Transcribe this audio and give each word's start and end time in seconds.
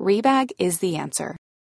Rebag 0.00 0.52
is 0.58 0.78
the 0.78 0.96
answer. 0.96 1.36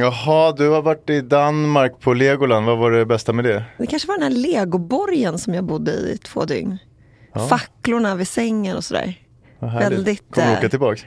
Jaha, 0.00 0.52
du 0.52 0.68
har 0.68 0.82
varit 0.82 1.10
i 1.10 1.20
Danmark 1.20 2.00
på 2.00 2.14
Legoland. 2.14 2.66
Vad 2.66 2.78
var 2.78 2.90
det 2.90 3.06
bästa 3.06 3.32
med 3.32 3.44
det? 3.44 3.64
Det 3.78 3.86
kanske 3.86 4.08
var 4.08 4.18
den 4.18 4.22
här 4.22 4.40
legoborgen 4.40 5.38
som 5.38 5.54
jag 5.54 5.64
bodde 5.64 5.92
i 5.92 6.18
två 6.24 6.44
dygn. 6.44 6.78
Facklorna 7.48 8.14
vid 8.14 8.28
sängen 8.28 8.76
och 8.76 8.84
sådär. 8.84 9.14
Väldigt, 9.58 10.34
Kommer 10.34 10.50
du 10.50 10.56
åka 10.58 10.68
tillbaks? 10.68 11.04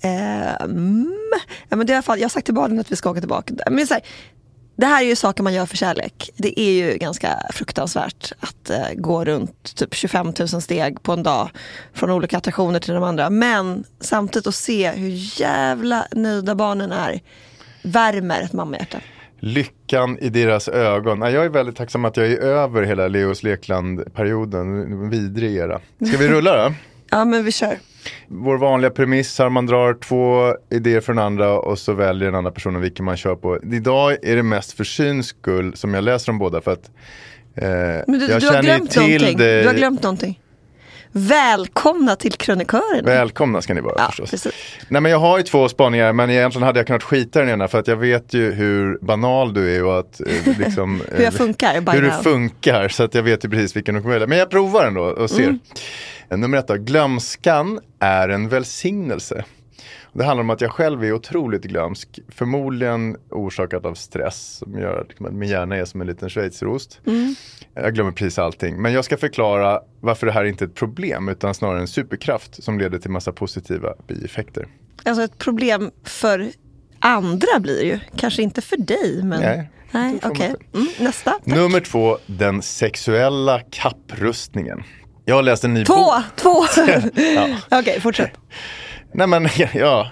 Eh, 0.00 0.54
mm, 0.54 1.32
ja, 1.68 1.76
men 1.76 1.86
det 1.86 1.92
är 1.92 1.94
i 1.94 1.96
alla 1.96 2.02
fall, 2.02 2.18
jag 2.18 2.24
har 2.24 2.30
sagt 2.30 2.44
till 2.44 2.54
barnen 2.54 2.80
att 2.80 2.92
vi 2.92 2.96
ska 2.96 3.10
åka 3.10 3.20
tillbaka. 3.20 3.54
Men 3.70 3.86
så 3.86 3.94
här, 3.94 4.02
det 4.76 4.86
här 4.86 5.02
är 5.02 5.06
ju 5.06 5.16
saker 5.16 5.42
man 5.42 5.54
gör 5.54 5.66
för 5.66 5.76
kärlek. 5.76 6.30
Det 6.36 6.60
är 6.60 6.70
ju 6.70 6.98
ganska 6.98 7.38
fruktansvärt 7.50 8.32
att 8.40 8.70
eh, 8.70 8.94
gå 8.94 9.24
runt 9.24 9.76
typ 9.76 9.94
25 9.94 10.32
000 10.38 10.48
steg 10.48 11.02
på 11.02 11.12
en 11.12 11.22
dag 11.22 11.50
från 11.92 12.10
olika 12.10 12.38
attraktioner 12.38 12.80
till 12.80 12.94
de 12.94 13.02
andra. 13.02 13.30
Men 13.30 13.84
samtidigt 14.00 14.46
att 14.46 14.54
se 14.54 14.90
hur 14.90 15.40
jävla 15.40 16.06
nöjda 16.10 16.54
barnen 16.54 16.92
är 16.92 17.20
värmer 17.84 18.42
ett 18.42 18.52
mammahjärta. 18.52 18.98
Lyckan 19.40 20.18
i 20.18 20.28
deras 20.28 20.68
ögon. 20.68 21.20
Jag 21.20 21.44
är 21.44 21.48
väldigt 21.48 21.76
tacksam 21.76 22.04
att 22.04 22.16
jag 22.16 22.26
är 22.26 22.38
över 22.38 22.82
hela 22.82 23.08
Leos 23.08 23.42
Lekland-perioden. 23.42 24.80
En 24.82 25.10
vidrig 25.10 25.56
era. 25.56 25.80
Ska 26.08 26.16
vi 26.18 26.28
rulla 26.28 26.64
då? 26.68 26.74
Ja 27.10 27.24
men 27.24 27.44
vi 27.44 27.52
kör. 27.52 27.78
Vår 28.28 28.58
vanliga 28.58 28.90
premiss 28.90 29.38
här, 29.38 29.48
man 29.48 29.66
drar 29.66 29.94
två 29.94 30.54
idéer 30.70 31.00
från 31.00 31.18
andra 31.18 31.58
och 31.58 31.78
så 31.78 31.92
väljer 31.92 32.26
den 32.26 32.34
andra 32.34 32.50
personen 32.50 32.80
vilken 32.80 33.04
man 33.04 33.16
kör 33.16 33.34
på. 33.36 33.58
Idag 33.72 34.12
är 34.22 34.36
det 34.36 34.42
mest 34.42 34.72
för 34.72 34.84
syns 34.84 35.26
skull 35.26 35.76
som 35.76 35.94
jag 35.94 36.04
läser 36.04 36.26
dem 36.26 36.38
båda 36.38 36.60
för 36.60 36.72
att 36.72 36.90
eh, 37.54 37.64
Men 37.66 38.04
du, 38.06 38.26
jag 38.26 38.28
du, 38.28 38.32
har 38.32 38.40
känner 38.40 38.62
ju 38.62 38.62
glömt 38.68 38.90
till 38.90 39.00
någonting. 39.02 39.36
dig. 39.38 39.62
du 39.62 39.68
har 39.68 39.74
glömt 39.74 40.02
någonting. 40.02 40.40
Välkomna 41.16 42.16
till 42.16 42.32
krönikörerna. 42.32 43.02
Välkomna 43.02 43.62
ska 43.62 43.74
ni 43.74 43.80
vara 43.80 43.94
Ja, 43.98 44.06
förstås. 44.06 44.30
precis. 44.30 44.52
Nej 44.88 45.00
men 45.00 45.12
jag 45.12 45.18
har 45.18 45.38
ju 45.38 45.42
två 45.44 45.68
spaningar 45.68 46.12
men 46.12 46.30
egentligen 46.30 46.66
hade 46.66 46.78
jag 46.78 46.86
kunnat 46.86 47.02
skita 47.02 47.38
i 47.38 47.44
den 47.44 47.52
ena 47.54 47.68
för 47.68 47.78
att 47.78 47.88
jag 47.88 47.96
vet 47.96 48.34
ju 48.34 48.52
hur 48.52 48.98
banal 49.00 49.54
du 49.54 49.76
är 49.76 49.84
och 49.84 49.98
att 49.98 50.20
eh, 50.20 50.58
liksom, 50.58 51.02
Hur 51.12 51.24
jag 51.24 51.34
funkar 51.34 51.80
by 51.80 51.92
hur 51.92 52.02
du 52.02 52.10
funkar 52.10 52.88
så 52.88 53.02
att 53.02 53.14
jag 53.14 53.22
vet 53.22 53.44
ju 53.44 53.48
precis 53.48 53.76
vilken 53.76 53.94
du 53.94 54.00
kommer 54.00 54.14
välja. 54.14 54.26
Men 54.26 54.38
jag 54.38 54.50
provar 54.50 54.84
ändå 54.84 55.02
och 55.02 55.30
ser. 55.30 55.42
Mm. 55.42 55.58
Eh, 56.30 56.38
Nummer 56.38 56.58
ett 56.58 56.68
då, 56.68 56.74
glömskan 56.74 57.80
är 58.00 58.28
en 58.28 58.48
välsignelse. 58.48 59.44
Det 60.14 60.24
handlar 60.24 60.40
om 60.42 60.50
att 60.50 60.60
jag 60.60 60.72
själv 60.72 61.04
är 61.04 61.12
otroligt 61.12 61.62
glömsk, 61.64 62.18
förmodligen 62.28 63.16
orsakat 63.30 63.84
av 63.86 63.94
stress 63.94 64.56
som 64.56 64.78
gör 64.78 65.06
liksom, 65.08 65.26
att 65.26 65.32
min 65.32 65.48
hjärna 65.48 65.76
är 65.76 65.84
som 65.84 66.00
en 66.00 66.06
liten 66.06 66.30
schweizerost. 66.30 67.00
Mm. 67.06 67.34
Jag 67.74 67.94
glömmer 67.94 68.12
precis 68.12 68.38
allting. 68.38 68.82
Men 68.82 68.92
jag 68.92 69.04
ska 69.04 69.16
förklara 69.16 69.80
varför 70.00 70.26
det 70.26 70.32
här 70.32 70.44
inte 70.44 70.64
är 70.64 70.68
ett 70.68 70.74
problem 70.74 71.28
utan 71.28 71.54
snarare 71.54 71.80
en 71.80 71.88
superkraft 71.88 72.64
som 72.64 72.78
leder 72.78 72.98
till 72.98 73.10
massa 73.10 73.32
positiva 73.32 73.94
bieffekter. 74.08 74.66
Alltså 75.04 75.22
ett 75.22 75.38
problem 75.38 75.90
för 76.04 76.48
andra 76.98 77.60
blir 77.60 77.84
ju. 77.84 77.98
Kanske 78.16 78.42
inte 78.42 78.60
för 78.60 78.76
dig 78.76 79.20
men. 79.22 79.40
Nej, 79.40 79.70
Nej 79.90 80.18
själv. 80.22 80.56
Mm, 80.74 80.88
nästa. 80.98 81.30
Tack. 81.30 81.46
Nummer 81.46 81.80
två, 81.80 82.18
den 82.26 82.62
sexuella 82.62 83.60
kapprustningen. 83.70 84.82
Jag 85.24 85.34
har 85.34 85.42
läst 85.42 85.64
en 85.64 85.74
ny 85.74 85.84
Två! 85.84 85.94
bok. 85.94 86.22
Två! 86.36 86.64
Ja. 87.34 87.56
Okej, 87.80 88.00
fortsätt. 88.00 88.30
Nej 89.16 89.26
men 89.26 89.48
ja, 89.74 90.10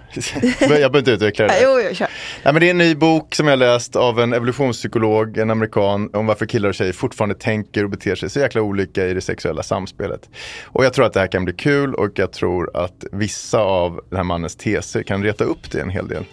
jag 0.60 0.68
behöver 0.70 0.98
inte 0.98 1.10
utveckla 1.10 1.46
det. 1.46 1.54
Jo, 1.62 1.80
jo, 1.88 1.94
kör. 1.94 2.08
Nej, 2.42 2.52
men 2.54 2.60
det 2.60 2.66
är 2.66 2.70
en 2.70 2.78
ny 2.78 2.94
bok 2.94 3.34
som 3.34 3.46
jag 3.48 3.58
läst 3.58 3.96
av 3.96 4.20
en 4.20 4.32
evolutionspsykolog, 4.32 5.38
en 5.38 5.50
amerikan, 5.50 6.10
om 6.12 6.26
varför 6.26 6.46
killar 6.46 6.68
och 6.68 6.74
tjejer 6.74 6.92
fortfarande 6.92 7.34
tänker 7.34 7.84
och 7.84 7.90
beter 7.90 8.14
sig 8.14 8.30
så 8.30 8.40
jäkla 8.40 8.62
olika 8.62 9.06
i 9.06 9.14
det 9.14 9.20
sexuella 9.20 9.62
samspelet. 9.62 10.28
Och 10.64 10.84
jag 10.84 10.92
tror 10.92 11.06
att 11.06 11.12
det 11.12 11.20
här 11.20 11.26
kan 11.26 11.44
bli 11.44 11.54
kul 11.54 11.94
och 11.94 12.10
jag 12.14 12.32
tror 12.32 12.76
att 12.76 13.04
vissa 13.12 13.58
av 13.60 14.00
den 14.10 14.16
här 14.16 14.24
mannens 14.24 14.56
teser 14.56 15.02
kan 15.02 15.22
reta 15.22 15.44
upp 15.44 15.70
det 15.70 15.80
en 15.80 15.90
hel 15.90 16.08
del. 16.08 16.24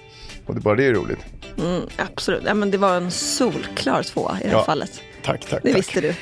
Och 0.45 0.56
det 0.56 0.62
bara 0.62 0.75
det 0.75 0.86
är 0.86 0.94
roligt. 0.94 1.19
Mm, 1.60 1.81
absolut. 1.98 2.44
Ja, 2.45 2.54
men 2.54 2.72
det 2.72 2.77
var 2.77 2.95
en 2.95 3.12
solklar 3.12 4.04
tvåa 4.04 4.38
i 4.39 4.44
det 4.44 4.50
här 4.50 4.57
Ja, 4.57 4.63
fallet. 4.63 5.01
Tack, 5.24 5.39
tack, 5.50 5.63
Det 5.63 5.69
tack. 5.69 5.80
visste 5.80 6.01
du. 6.01 6.13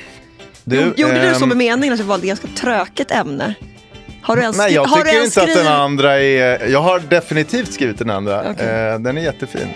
Du, 0.64 0.92
Gjorde 0.96 1.28
du 1.28 1.34
så 1.34 1.42
ehm, 1.42 1.48
med 1.48 1.56
meningen 1.56 1.92
att 1.92 1.98
du 1.98 2.04
valde 2.04 2.24
ett 2.26 2.40
ganska 2.42 2.48
tröket 2.60 3.10
ämne? 3.10 3.54
Har 4.28 4.36
du 4.36 4.42
ens, 4.42 4.58
Nej, 4.58 4.74
jag 4.74 4.84
har 4.84 5.02
tycker 5.02 5.24
inte 5.24 5.42
att 5.42 5.54
den 5.54 5.66
andra 5.66 6.20
är... 6.20 6.68
Jag 6.68 6.82
har 6.82 7.00
definitivt 7.00 7.72
skrivit 7.72 7.98
den 7.98 8.10
andra. 8.10 8.50
Okej. 8.50 8.68
Eh, 8.68 8.98
den 8.98 9.18
är 9.18 9.22
jättefin. 9.22 9.68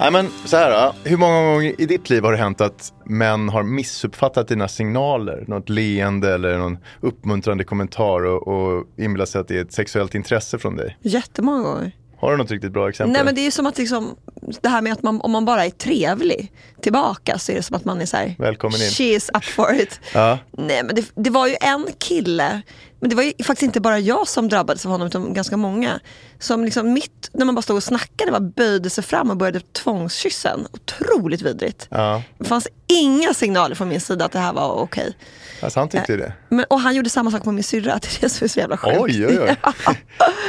Nej 0.00 0.12
men 0.12 0.28
så 0.44 0.56
här 0.56 0.70
då. 0.70 0.94
Hur 1.04 1.16
många 1.16 1.52
gånger 1.52 1.80
i 1.80 1.86
ditt 1.86 2.10
liv 2.10 2.22
har 2.22 2.32
det 2.32 2.38
hänt 2.38 2.60
att 2.60 2.92
män 3.04 3.48
har 3.48 3.62
missuppfattat 3.62 4.48
dina 4.48 4.68
signaler? 4.68 5.44
Något 5.46 5.68
leende 5.68 6.34
eller 6.34 6.58
någon 6.58 6.78
uppmuntrande 7.00 7.64
kommentar 7.64 8.24
och, 8.24 8.48
och 8.48 8.86
inbillat 8.96 9.28
sig 9.28 9.40
att 9.40 9.48
det 9.48 9.56
är 9.56 9.62
ett 9.62 9.72
sexuellt 9.72 10.14
intresse 10.14 10.58
från 10.58 10.76
dig? 10.76 10.98
Jättemånga 11.02 11.62
gånger. 11.62 11.92
Har 12.20 12.30
du 12.30 12.36
något 12.36 12.50
riktigt 12.50 12.72
bra 12.72 12.88
exempel? 12.88 13.12
Nej 13.12 13.24
men 13.24 13.34
det 13.34 13.46
är 13.46 13.50
som 13.50 13.66
att 13.66 13.78
liksom, 13.78 14.16
det 14.60 14.68
här 14.68 14.82
med 14.82 14.92
att 14.92 15.02
man, 15.02 15.20
om 15.20 15.30
man 15.30 15.44
bara 15.44 15.64
är 15.64 15.70
trevlig 15.70 16.52
tillbaka 16.82 17.38
så 17.38 17.52
är 17.52 17.56
det 17.56 17.62
som 17.62 17.76
att 17.76 17.84
man 17.84 18.00
är 18.00 18.06
så 18.06 18.16
här, 18.16 18.34
Välkommen 18.38 18.80
in. 18.82 18.88
she 18.88 19.04
is 19.04 19.30
up 19.34 19.44
for 19.44 19.74
it. 19.74 20.00
Ja. 20.14 20.38
Nej 20.52 20.82
men 20.84 20.94
det, 20.94 21.04
det 21.14 21.30
var 21.30 21.46
ju 21.46 21.56
en 21.60 21.86
kille, 21.98 22.62
men 23.00 23.10
det 23.10 23.16
var 23.16 23.22
ju 23.22 23.32
faktiskt 23.44 23.62
inte 23.62 23.80
bara 23.80 23.98
jag 23.98 24.28
som 24.28 24.48
drabbades 24.48 24.86
av 24.86 24.92
honom 24.92 25.06
utan 25.06 25.34
ganska 25.34 25.56
många. 25.56 26.00
Som 26.38 26.64
liksom 26.64 26.92
mitt 26.92 27.30
när 27.32 27.46
man 27.46 27.54
bara 27.54 27.62
stod 27.62 27.76
och 27.76 27.82
snackade 27.82 28.30
bara 28.30 28.40
böjde 28.40 28.90
sig 28.90 29.04
fram 29.04 29.30
och 29.30 29.36
började 29.36 29.60
tvångskyssa 29.60 30.50
en. 30.50 30.66
Otroligt 30.72 31.42
vidrigt. 31.42 31.88
Ja. 31.90 32.22
Det 32.38 32.44
fanns 32.44 32.68
inga 32.86 33.34
signaler 33.34 33.74
från 33.74 33.88
min 33.88 34.00
sida 34.00 34.24
att 34.24 34.32
det 34.32 34.38
här 34.38 34.52
var 34.52 34.72
okej. 34.72 35.16
Alltså, 35.62 35.80
han 35.80 35.88
tyckte 35.88 36.12
ju 36.12 36.18
det. 36.18 36.32
Men, 36.48 36.64
och 36.70 36.80
han 36.80 36.94
gjorde 36.94 37.10
samma 37.10 37.30
sak 37.30 37.44
med 37.44 37.54
min 37.54 37.64
syrra, 37.64 37.98
det 38.02 38.16
är 38.16 38.20
det 38.20 38.28
som 38.28 38.44
är 38.44 38.48
så 38.48 38.58
jävla 38.58 38.76
sjukt. 38.76 38.96
Oj, 39.00 39.26
oj, 39.26 39.40
oj. 39.40 39.56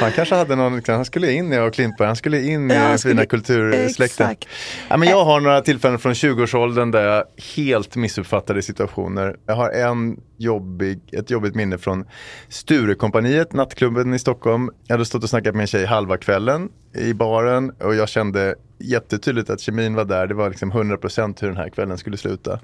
Han 0.00 0.12
kanske 0.12 0.34
hade 0.34 0.56
någon, 0.56 0.82
han 0.86 1.04
skulle 1.04 1.32
in 1.32 1.52
i 1.52 1.58
och 1.58 1.74
Klimpa, 1.74 2.06
han 2.06 2.16
skulle 2.16 2.42
in 2.42 2.70
i 2.70 2.74
Ja, 2.74 2.80
den 2.88 2.98
fina 2.98 3.26
kultursläkten. 3.26 4.26
Exakt. 4.30 4.48
Ja, 4.88 4.96
men 4.96 5.08
jag 5.08 5.24
har 5.24 5.40
några 5.40 5.60
tillfällen 5.60 5.98
från 5.98 6.12
20-årsåldern 6.12 6.90
där 6.90 7.02
jag 7.02 7.24
helt 7.56 7.96
missuppfattade 7.96 8.62
situationer. 8.62 9.36
Jag 9.46 9.54
har 9.54 9.70
en 9.70 10.16
jobbig, 10.36 11.00
ett 11.12 11.30
jobbigt 11.30 11.54
minne 11.54 11.78
från 11.78 12.04
Sturekompaniet, 12.50 13.52
nattklubben 13.52 14.14
i 14.14 14.18
Stockholm. 14.18 14.70
Jag 14.86 14.94
hade 14.94 15.04
stått 15.04 15.22
och 15.22 15.30
snackat 15.30 15.54
med 15.54 15.60
en 15.60 15.66
tjej 15.66 15.84
halva 15.86 16.16
kvällen 16.16 16.68
i 16.94 17.14
baren 17.14 17.70
och 17.70 17.94
jag 17.94 18.08
kände 18.08 18.54
jättetydligt 18.78 19.50
att 19.50 19.60
kemin 19.60 19.94
var 19.94 20.04
där. 20.04 20.26
Det 20.26 20.34
var 20.34 20.50
liksom 20.50 20.72
100% 20.72 21.40
hur 21.40 21.48
den 21.48 21.56
här 21.56 21.68
kvällen 21.68 21.98
skulle 21.98 22.16
sluta. 22.16 22.60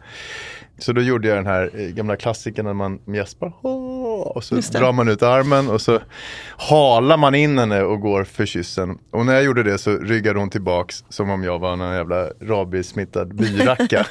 Så 0.79 0.93
då 0.93 1.01
gjorde 1.01 1.29
jag 1.29 1.37
den 1.39 1.47
här 1.47 1.71
eh, 1.75 1.89
gamla 1.89 2.17
klassikern 2.17 2.65
när 2.65 2.75
man 2.75 2.99
gäspar 3.07 3.53
"Åh", 3.63 4.06
och 4.23 4.45
så 4.45 4.55
drar 4.55 4.93
man 4.93 5.09
ut 5.09 5.23
armen 5.23 5.69
och 5.69 5.81
så 5.81 6.01
halar 6.59 7.17
man 7.17 7.35
in 7.35 7.59
henne 7.59 7.83
och 7.83 8.01
går 8.01 8.25
för 8.25 8.47
kyssen. 8.47 8.99
Och 9.11 9.27
när 9.27 9.35
jag 9.35 9.45
gjorde 9.45 9.63
det 9.63 9.79
så 9.79 9.91
ryggade 9.99 10.39
hon 10.39 10.51
tillbaks 10.51 11.05
som 11.09 11.31
om 11.31 11.45
jag 11.45 11.59
var 11.59 11.77
någon 11.77 11.95
jävla 11.95 12.27
rabiessmittad 12.43 13.35
byracka. 13.35 14.07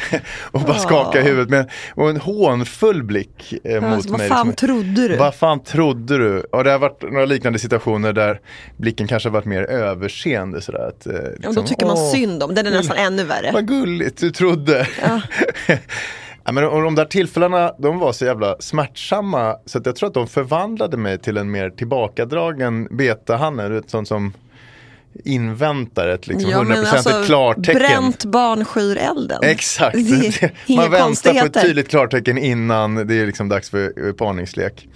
och 0.52 0.60
bara 0.60 0.78
skakade 0.78 1.24
huvudet 1.24 1.50
med 1.50 1.70
och 1.94 2.10
en 2.10 2.16
hånfull 2.20 3.02
blick 3.02 3.54
eh, 3.64 3.80
mot 3.80 3.84
Alltså, 3.92 4.10
vad 4.10 4.18
mig. 4.20 4.28
fan 4.28 4.46
liksom. 4.48 4.68
trodde 4.68 5.08
du? 5.08 5.16
Vad 5.16 5.34
fan 5.34 5.62
trodde 5.64 6.18
du? 6.18 6.40
Och 6.40 6.64
det 6.64 6.70
har 6.70 6.78
varit 6.78 7.02
några 7.02 7.24
liknande 7.26 7.58
situationer 7.58 8.12
där 8.12 8.40
blicken 8.76 9.06
kanske 9.06 9.28
har 9.28 9.32
varit 9.34 9.44
mer 9.44 9.62
överseende. 9.62 10.60
Sådär, 10.60 10.88
att, 10.88 11.06
eh, 11.06 11.12
Ja, 11.14 11.20
liksom, 11.36 11.54
då 11.54 11.62
tycker 11.62 11.86
man 11.86 11.96
"Åh, 11.96 12.10
synd 12.12 12.42
om, 12.42 12.54
den 12.54 12.66
är 12.66 12.70
nästan 12.70 12.96
ännu 12.96 13.24
värre. 13.24 13.50
vad 13.52 13.68
gulligt 13.68 14.20
du 14.20 14.30
trodde. 14.30 14.88
Ja. 15.02 15.20
men, 16.52 16.64
och 16.64 16.82
de 16.82 16.94
där 16.94 17.04
tillfällena 17.04 17.72
de 17.78 17.98
var 17.98 18.12
så 18.12 18.24
jävla 18.24 18.56
smärtsamma 18.60 19.56
så 19.66 19.78
att 19.78 19.86
jag 19.86 19.96
tror 19.96 20.06
att 20.08 20.14
de 20.14 20.26
förvandlade 20.26 20.96
mig 20.96 21.18
till 21.18 21.36
en 21.36 21.50
mer 21.50 21.70
tillbakadragen 21.70 22.88
betahanne. 22.90 23.68
Du 23.68 23.74
vet, 23.74 23.90
sån 23.90 24.06
som 24.06 24.32
inväntar 25.24 26.08
ett 26.08 26.26
liksom, 26.26 26.50
100% 26.50 27.24
klartecken. 27.24 27.82
alltså, 27.82 27.98
Bränt 27.98 28.24
barn 28.24 28.64
skyr 28.64 28.96
elden. 28.96 29.38
Exakt. 29.42 29.96
Man 30.68 30.90
väntar 30.90 31.40
på 31.40 31.46
ett 31.46 31.62
tydligt 31.62 31.88
klartecken 31.88 32.38
innan 32.38 32.94
det 32.94 33.14
är 33.14 33.26
liksom 33.26 33.48
dags 33.48 33.70
för 33.70 34.06
eh, 34.06 34.12
parningslek. 34.12 34.88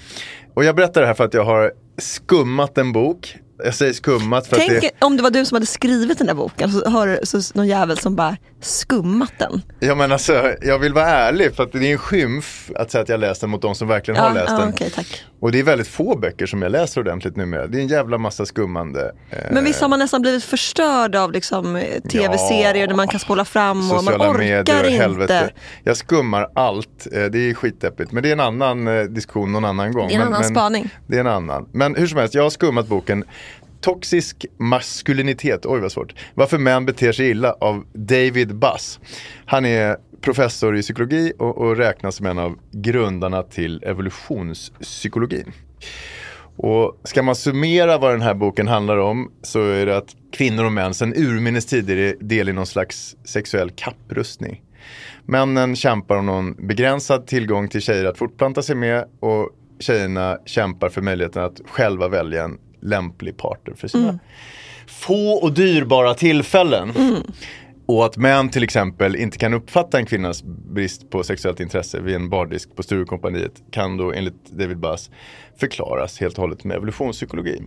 Och 0.54 0.64
jag 0.64 0.76
berättar 0.76 1.00
det 1.00 1.06
här 1.06 1.14
för 1.14 1.24
att 1.24 1.34
jag 1.34 1.44
har 1.44 1.72
skummat 1.98 2.78
en 2.78 2.92
bok. 2.92 3.36
Jag 3.64 3.74
säger 3.74 3.92
skummat 3.92 4.46
för 4.46 4.56
Tänk 4.56 4.72
att 4.72 4.80
det, 4.80 4.90
om 5.00 5.16
det 5.16 5.22
var 5.22 5.30
du 5.30 5.44
som 5.44 5.56
hade 5.56 5.66
skrivit 5.66 6.18
den 6.18 6.26
där 6.26 6.34
boken, 6.34 6.72
så 6.72 6.90
har 6.90 7.06
du 7.06 7.20
så 7.22 7.40
någon 7.54 7.68
jävel 7.68 7.98
som 7.98 8.16
bara 8.16 8.36
skummat 8.60 9.32
den. 9.38 9.62
Ja 9.80 9.94
men 9.94 10.12
alltså, 10.12 10.54
jag 10.62 10.78
vill 10.78 10.94
vara 10.94 11.06
ärlig 11.06 11.54
för 11.54 11.62
att 11.62 11.72
det 11.72 11.78
är 11.78 11.92
en 11.92 11.98
skymf 11.98 12.70
att 12.74 12.90
säga 12.90 13.02
att 13.02 13.08
jag 13.08 13.20
läst 13.20 13.40
den 13.40 13.50
mot 13.50 13.62
de 13.62 13.74
som 13.74 13.88
verkligen 13.88 14.20
har 14.20 14.34
läst 14.34 14.50
ja, 14.50 14.58
den. 14.58 14.68
okej, 14.68 14.90
tack. 14.90 15.24
Och 15.40 15.52
det 15.52 15.58
är 15.58 15.62
väldigt 15.62 15.88
få 15.88 16.16
böcker 16.16 16.46
som 16.46 16.62
jag 16.62 16.72
läser 16.72 17.00
ordentligt 17.00 17.36
numera. 17.36 17.66
Det 17.66 17.78
är 17.78 17.82
en 17.82 17.88
jävla 17.88 18.18
massa 18.18 18.46
skummande. 18.46 19.12
Eh, 19.30 19.38
Men 19.50 19.64
visst 19.64 19.80
har 19.80 19.88
man 19.88 19.98
nästan 19.98 20.22
blivit 20.22 20.44
förstörd 20.44 21.16
av 21.16 21.32
liksom, 21.32 21.82
tv-serier 22.10 22.86
där 22.86 22.94
man 22.94 23.08
kan 23.08 23.20
spola 23.20 23.44
fram 23.44 23.90
och 23.90 24.04
man 24.04 24.14
orkar 24.14 24.38
medier 24.38 24.84
inte. 24.84 24.90
helvete. 24.90 25.50
Jag 25.84 25.96
skummar 25.96 26.48
allt, 26.54 27.06
eh, 27.12 27.24
det 27.24 27.50
är 27.50 27.54
skitdeppigt. 27.54 28.12
Men 28.12 28.22
det 28.22 28.28
är 28.28 28.32
en 28.32 28.40
annan 28.40 28.88
eh, 28.88 29.02
diskussion 29.04 29.52
någon 29.52 29.64
annan 29.64 29.92
gång. 29.92 30.08
Det 30.08 30.14
är 30.14 30.16
en 30.16 30.20
men, 30.20 30.28
annan 30.28 30.40
men, 30.40 30.50
spaning. 30.50 30.94
Det 31.06 31.16
är 31.16 31.20
en 31.20 31.26
annan. 31.26 31.68
Men 31.72 31.94
hur 31.94 32.06
som 32.06 32.18
helst, 32.18 32.34
jag 32.34 32.42
har 32.42 32.50
skummat 32.50 32.88
boken 32.88 33.24
Toxisk 33.80 34.46
maskulinitet, 34.58 35.66
oj 35.66 35.80
vad 35.80 35.92
svårt. 35.92 36.14
Varför 36.34 36.58
män 36.58 36.86
beter 36.86 37.12
sig 37.12 37.30
illa 37.30 37.52
av 37.52 37.84
David 37.92 38.56
Buss. 38.56 39.00
Han 39.46 39.64
är 39.64 39.96
professor 40.20 40.76
i 40.76 40.82
psykologi 40.82 41.32
och, 41.38 41.58
och 41.58 41.76
räknas 41.76 42.16
som 42.16 42.26
en 42.26 42.38
av 42.38 42.58
grundarna 42.70 43.42
till 43.42 43.82
evolutionspsykologin. 43.84 45.52
Och 46.56 47.00
ska 47.04 47.22
man 47.22 47.36
summera 47.36 47.98
vad 47.98 48.12
den 48.12 48.22
här 48.22 48.34
boken 48.34 48.68
handlar 48.68 48.96
om 48.96 49.32
så 49.42 49.70
är 49.70 49.86
det 49.86 49.96
att 49.96 50.16
kvinnor 50.32 50.64
och 50.64 50.72
män 50.72 50.94
sedan 50.94 51.14
urminnes 51.16 51.66
tider 51.66 51.96
är 51.96 52.16
del 52.20 52.48
i 52.48 52.52
någon 52.52 52.66
slags 52.66 53.16
sexuell 53.24 53.70
kapprustning. 53.70 54.62
Männen 55.24 55.76
kämpar 55.76 56.16
om 56.16 56.26
någon 56.26 56.66
begränsad 56.66 57.26
tillgång 57.26 57.68
till 57.68 57.80
tjejer 57.80 58.04
att 58.04 58.18
fortplanta 58.18 58.62
sig 58.62 58.76
med 58.76 59.04
och 59.20 59.50
tjejerna 59.78 60.38
kämpar 60.44 60.88
för 60.88 61.02
möjligheten 61.02 61.44
att 61.44 61.60
själva 61.66 62.08
välja 62.08 62.44
en 62.44 62.58
lämplig 62.80 63.36
partner 63.36 63.74
för 63.74 63.88
sina 63.88 64.18
få 64.86 65.32
och 65.32 65.52
dyrbara 65.52 66.14
tillfällen. 66.14 66.92
Och 67.86 68.06
att 68.06 68.16
män 68.16 68.48
till 68.48 68.62
exempel 68.62 69.16
inte 69.16 69.38
kan 69.38 69.54
uppfatta 69.54 69.98
en 69.98 70.06
kvinnas 70.06 70.42
brist 70.44 71.10
på 71.10 71.22
sexuellt 71.22 71.60
intresse 71.60 72.00
vid 72.00 72.14
en 72.14 72.28
bardisk 72.28 72.76
på 72.76 72.82
Sturecompagniet 72.82 73.62
kan 73.70 73.96
då 73.96 74.12
enligt 74.12 74.50
David 74.50 74.78
Buss 74.78 75.10
förklaras 75.60 76.20
helt 76.20 76.34
och 76.34 76.40
hållet 76.42 76.64
med 76.64 76.76
evolutionspsykologi. 76.76 77.62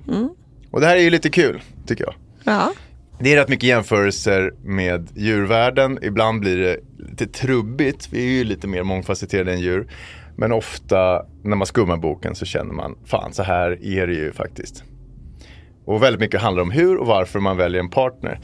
Och 0.71 0.81
det 0.81 0.87
här 0.87 0.95
är 0.95 1.01
ju 1.01 1.09
lite 1.09 1.29
kul 1.29 1.61
tycker 1.87 2.03
jag. 2.03 2.13
Ja. 2.43 2.73
Det 3.19 3.33
är 3.33 3.35
rätt 3.35 3.49
mycket 3.49 3.69
jämförelser 3.69 4.53
med 4.63 5.09
djurvärlden. 5.15 5.99
Ibland 6.01 6.39
blir 6.39 6.57
det 6.57 6.79
lite 7.09 7.27
trubbigt. 7.27 8.09
Vi 8.11 8.25
är 8.25 8.31
ju 8.31 8.43
lite 8.43 8.67
mer 8.67 8.83
mångfacetterade 8.83 9.53
än 9.53 9.59
djur. 9.59 9.87
Men 10.35 10.51
ofta 10.51 11.25
när 11.43 11.55
man 11.55 11.67
skummar 11.67 11.97
boken 11.97 12.35
så 12.35 12.45
känner 12.45 12.73
man, 12.73 12.95
fan 13.05 13.33
så 13.33 13.43
här 13.43 13.85
är 13.85 14.07
det 14.07 14.13
ju 14.13 14.31
faktiskt. 14.31 14.83
Och 15.85 16.03
väldigt 16.03 16.19
mycket 16.19 16.41
handlar 16.41 16.63
om 16.63 16.71
hur 16.71 16.97
och 16.97 17.07
varför 17.07 17.39
man 17.39 17.57
väljer 17.57 17.79
en 17.79 17.89
partner. 17.89 18.39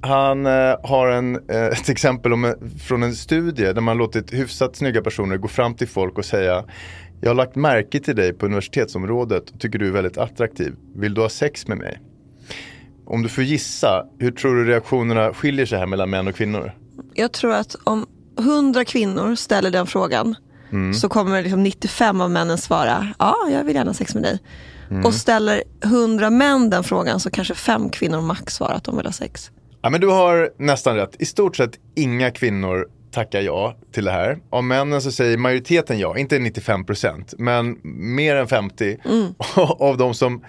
Han 0.00 0.46
eh, 0.46 0.76
har 0.82 1.08
en, 1.10 1.36
eh, 1.50 1.64
ett 1.66 1.88
exempel 1.88 2.32
om, 2.32 2.44
en- 2.44 2.70
från 2.78 3.02
en 3.02 3.14
studie 3.14 3.72
där 3.72 3.80
man 3.80 3.98
låtit 3.98 4.32
hyfsat 4.32 4.76
snygga 4.76 5.02
personer 5.02 5.36
gå 5.36 5.48
fram 5.48 5.74
till 5.74 5.88
folk 5.88 6.18
och 6.18 6.24
säga 6.24 6.64
Jag 7.20 7.30
har 7.30 7.34
lagt 7.34 7.54
märke 7.56 8.00
till 8.00 8.16
dig 8.16 8.32
på 8.32 8.46
universitetsområdet 8.46 9.50
och 9.50 9.60
tycker 9.60 9.78
du 9.78 9.88
är 9.88 9.92
väldigt 9.92 10.18
attraktiv. 10.18 10.74
Vill 10.96 11.14
du 11.14 11.20
ha 11.20 11.28
sex 11.28 11.68
med 11.68 11.78
mig? 11.78 11.98
Om 13.06 13.22
du 13.22 13.28
får 13.28 13.44
gissa, 13.44 14.06
hur 14.18 14.30
tror 14.30 14.56
du 14.56 14.64
reaktionerna 14.64 15.34
skiljer 15.34 15.66
sig 15.66 15.78
här 15.78 15.86
mellan 15.86 16.10
män 16.10 16.28
och 16.28 16.34
kvinnor? 16.34 16.72
Jag 17.14 17.32
tror 17.32 17.52
att 17.52 17.76
om 17.84 18.06
100 18.38 18.84
kvinnor 18.84 19.34
ställer 19.34 19.70
den 19.70 19.86
frågan 19.86 20.34
Mm. 20.70 20.94
så 20.94 21.08
kommer 21.08 21.42
liksom 21.42 21.62
95 21.62 22.20
av 22.20 22.30
männen 22.30 22.58
svara 22.58 23.08
ja, 23.18 23.36
jag 23.50 23.64
vill 23.64 23.74
gärna 23.76 23.88
ha 23.90 23.94
sex 23.94 24.14
med 24.14 24.22
dig. 24.22 24.38
Mm. 24.90 25.04
Och 25.04 25.14
ställer 25.14 25.62
100 25.84 26.30
män 26.30 26.70
den 26.70 26.84
frågan 26.84 27.20
så 27.20 27.30
kanske 27.30 27.54
fem 27.54 27.90
kvinnor 27.90 28.20
max 28.20 28.54
svarar 28.54 28.74
att 28.74 28.84
de 28.84 28.96
vill 28.96 29.06
ha 29.06 29.12
sex. 29.12 29.50
Ja 29.82 29.90
men 29.90 30.00
du 30.00 30.08
har 30.08 30.50
nästan 30.58 30.96
rätt. 30.96 31.16
I 31.18 31.24
stort 31.24 31.56
sett 31.56 31.78
inga 31.94 32.30
kvinnor 32.30 32.88
tackar 33.10 33.40
ja 33.40 33.76
till 33.92 34.04
det 34.04 34.10
här. 34.10 34.38
Av 34.50 34.64
männen 34.64 35.02
så 35.02 35.12
säger 35.12 35.36
majoriteten 35.38 35.98
ja, 35.98 36.18
inte 36.18 36.38
95% 36.38 37.34
men 37.38 37.78
mer 38.14 38.36
än 38.36 38.48
50. 38.48 38.98
av 39.56 39.96
de 39.96 40.14
som 40.14 40.44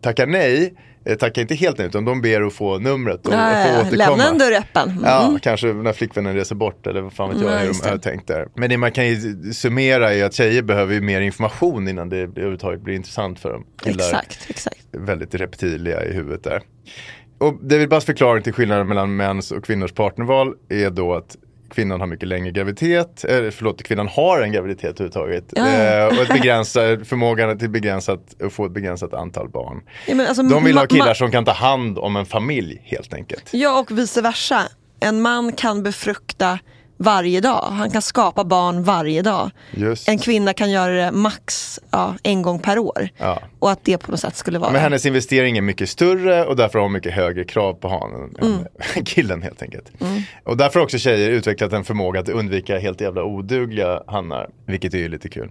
tackar 0.00 0.26
nej, 0.26 0.74
tackar 1.18 1.42
inte 1.42 1.54
helt 1.54 1.78
nej 1.78 1.86
utan 1.86 2.04
de 2.04 2.20
ber 2.22 2.42
att 2.42 2.52
få 2.52 2.78
numret 2.78 3.26
och, 3.26 3.32
Ja, 3.32 3.36
få 3.38 3.68
ja, 3.72 3.80
återkomma. 3.80 3.96
lämna 3.96 4.28
en 4.28 4.38
dörr 4.38 4.52
öppen. 4.52 4.88
Mm. 4.90 5.04
Ja, 5.04 5.38
kanske 5.42 5.66
när 5.72 5.92
flickvännen 5.92 6.34
reser 6.34 6.54
bort 6.54 6.86
eller 6.86 7.00
vad 7.00 7.12
fan 7.12 7.28
vet 7.30 7.42
jag 7.42 7.52
Ja, 7.52 7.58
hur 7.58 7.72
de 7.82 7.88
har 7.90 7.98
tänkt 7.98 8.26
där. 8.28 8.48
Men 8.54 8.70
det 8.70 8.76
man 8.76 8.92
kan 8.92 9.06
ju 9.08 9.34
summera 9.52 10.14
är 10.14 10.24
att 10.24 10.34
tjejer 10.34 10.62
behöver 10.62 10.94
ju 10.94 11.00
mer 11.00 11.20
information 11.20 11.88
innan 11.88 12.08
det 12.08 12.16
överhuvudtaget 12.16 12.80
blir 12.80 12.94
intressant 12.94 13.40
för 13.40 13.52
dem. 13.52 13.64
Killar 13.82 14.04
Exakt, 14.04 14.46
exakt. 14.50 14.78
väldigt 14.92 15.34
reptiliga 15.34 16.04
i 16.04 16.12
huvudet 16.12 16.44
där. 16.44 16.62
Och 17.38 17.58
David 17.62 17.88
Bass 17.88 18.04
förklaring 18.04 18.42
till 18.42 18.52
skillnaden 18.52 18.88
mellan 18.88 19.16
mäns 19.16 19.52
och 19.52 19.64
kvinnors 19.64 19.92
partnerval 19.92 20.54
är 20.68 20.90
då 20.90 21.14
att 21.14 21.36
kvinnan 21.70 22.00
har 22.00 22.06
mycket 22.06 22.28
längre 22.28 22.50
graviditet, 22.50 23.24
eh, 23.28 23.50
förlåt, 23.50 23.82
kvinnan 23.82 24.08
har 24.08 24.40
en 24.40 24.52
graviditet 24.52 25.00
överhuvudtaget. 25.00 25.44
Ja. 25.56 25.68
Eh, 25.68 26.06
och 26.06 26.22
ett 26.22 26.28
begränsat, 26.42 27.06
förmågan 27.08 27.58
till 27.58 27.70
begränsat, 27.70 28.42
att 28.42 28.52
få 28.52 28.66
ett 28.66 28.72
begränsat 28.72 29.14
antal 29.14 29.48
barn. 29.48 29.80
Ja, 30.06 30.26
alltså, 30.28 30.42
De 30.42 30.64
vill 30.64 30.78
ha 30.78 30.86
killar 30.86 31.14
som 31.14 31.30
kan 31.30 31.44
ta 31.44 31.52
hand 31.52 31.98
om 31.98 32.16
en 32.16 32.26
familj 32.26 32.82
helt 32.84 33.14
enkelt. 33.14 33.48
Ja 33.50 33.80
och 33.80 33.98
vice 33.98 34.22
versa. 34.22 34.62
En 35.00 35.22
man 35.22 35.52
kan 35.52 35.82
befrukta 35.82 36.58
varje 37.00 37.40
dag. 37.40 37.64
Han 37.70 37.90
kan 37.90 38.02
skapa 38.02 38.44
barn 38.44 38.82
varje 38.82 39.22
dag. 39.22 39.50
Just. 39.70 40.08
En 40.08 40.18
kvinna 40.18 40.52
kan 40.52 40.70
göra 40.70 40.92
det 40.92 41.12
max 41.12 41.78
ja, 41.90 42.14
en 42.22 42.42
gång 42.42 42.58
per 42.58 42.78
år. 42.78 43.08
Ja. 43.18 43.42
Och 43.58 43.70
att 43.70 43.84
det 43.84 43.98
på 43.98 44.10
något 44.10 44.20
sätt 44.20 44.36
skulle 44.36 44.58
vara... 44.58 44.72
Men 44.72 44.80
hennes 44.80 45.06
investering 45.06 45.56
är 45.58 45.62
mycket 45.62 45.88
större 45.90 46.44
och 46.44 46.56
därför 46.56 46.78
har 46.78 46.84
hon 46.84 46.92
mycket 46.92 47.12
högre 47.14 47.44
krav 47.44 47.72
på 47.74 47.88
hanen 47.88 48.34
Mm. 48.42 48.58
än 48.96 49.04
killen 49.04 49.42
helt 49.42 49.62
enkelt. 49.62 49.92
Och 50.44 50.56
därför 50.56 50.80
har 50.80 50.84
också 50.84 50.98
tjejer 50.98 51.30
utvecklat 51.30 51.72
en 51.72 51.84
förmåga 51.84 52.20
att 52.20 52.28
undvika 52.28 52.78
helt 52.78 53.00
jävla 53.00 53.24
odugliga 53.24 54.02
hannar, 54.06 54.48
vilket 54.66 54.94
är 54.94 54.98
ju 54.98 55.08
lite 55.08 55.28
kul. 55.28 55.50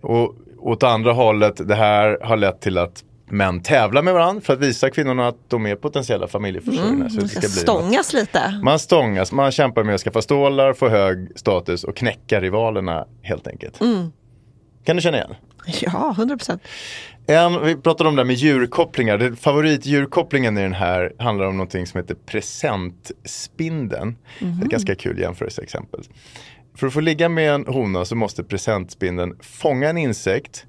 Och 0.00 0.34
åt 0.58 0.82
andra 0.82 1.12
hållet, 1.12 1.68
det 1.68 1.74
här 1.74 2.18
har 2.22 2.36
lett 2.36 2.60
till 2.60 2.78
att 2.78 3.04
män 3.32 3.62
tävlar 3.62 4.02
med 4.02 4.14
varandra 4.14 4.40
för 4.40 4.52
att 4.52 4.60
visa 4.60 4.90
kvinnorna 4.90 5.28
att 5.28 5.36
de 5.48 5.66
är 5.66 5.76
potentiella 5.76 6.28
familjeförsörjare. 6.28 7.10
så 7.10 7.16
Man 7.16 7.22
det 7.22 7.28
ska 7.28 7.48
stångas 7.48 8.12
lite. 8.12 8.60
Man 8.62 8.78
stångas, 8.78 9.32
man 9.32 9.52
kämpar 9.52 9.84
med 9.84 9.94
att 9.94 10.00
skaffa 10.00 10.22
stålar, 10.22 10.72
få 10.72 10.88
hög 10.88 11.28
status 11.34 11.84
och 11.84 11.96
knäcka 11.96 12.40
rivalerna 12.40 13.06
helt 13.22 13.46
enkelt. 13.46 13.80
Mm. 13.80 14.12
Kan 14.84 14.96
du 14.96 15.02
känna 15.02 15.16
igen? 15.16 15.34
Ja, 15.80 16.14
100 16.16 16.36
procent. 16.36 16.62
En, 17.26 17.64
vi 17.64 17.76
pratade 17.76 18.08
om 18.08 18.16
det 18.16 18.22
här 18.22 18.26
med 18.26 18.36
djurkopplingar. 18.36 19.18
Det, 19.18 19.36
favoritdjurkopplingen 19.36 20.58
i 20.58 20.62
den 20.62 20.72
här 20.72 21.12
handlar 21.18 21.46
om 21.46 21.56
någonting 21.56 21.86
som 21.86 22.00
heter 22.00 22.14
presentspindeln. 22.14 24.16
Ett 24.62 24.68
ganska 24.68 24.94
kul 24.94 25.18
jämförelseexempel. 25.18 26.00
För 26.74 26.86
att 26.86 26.92
få 26.92 27.00
ligga 27.00 27.28
med 27.28 27.54
en 27.54 27.66
hona 27.66 28.04
så 28.04 28.16
måste 28.16 28.44
presentspindeln 28.44 29.36
fånga 29.40 29.88
en 29.88 29.98
insekt 29.98 30.66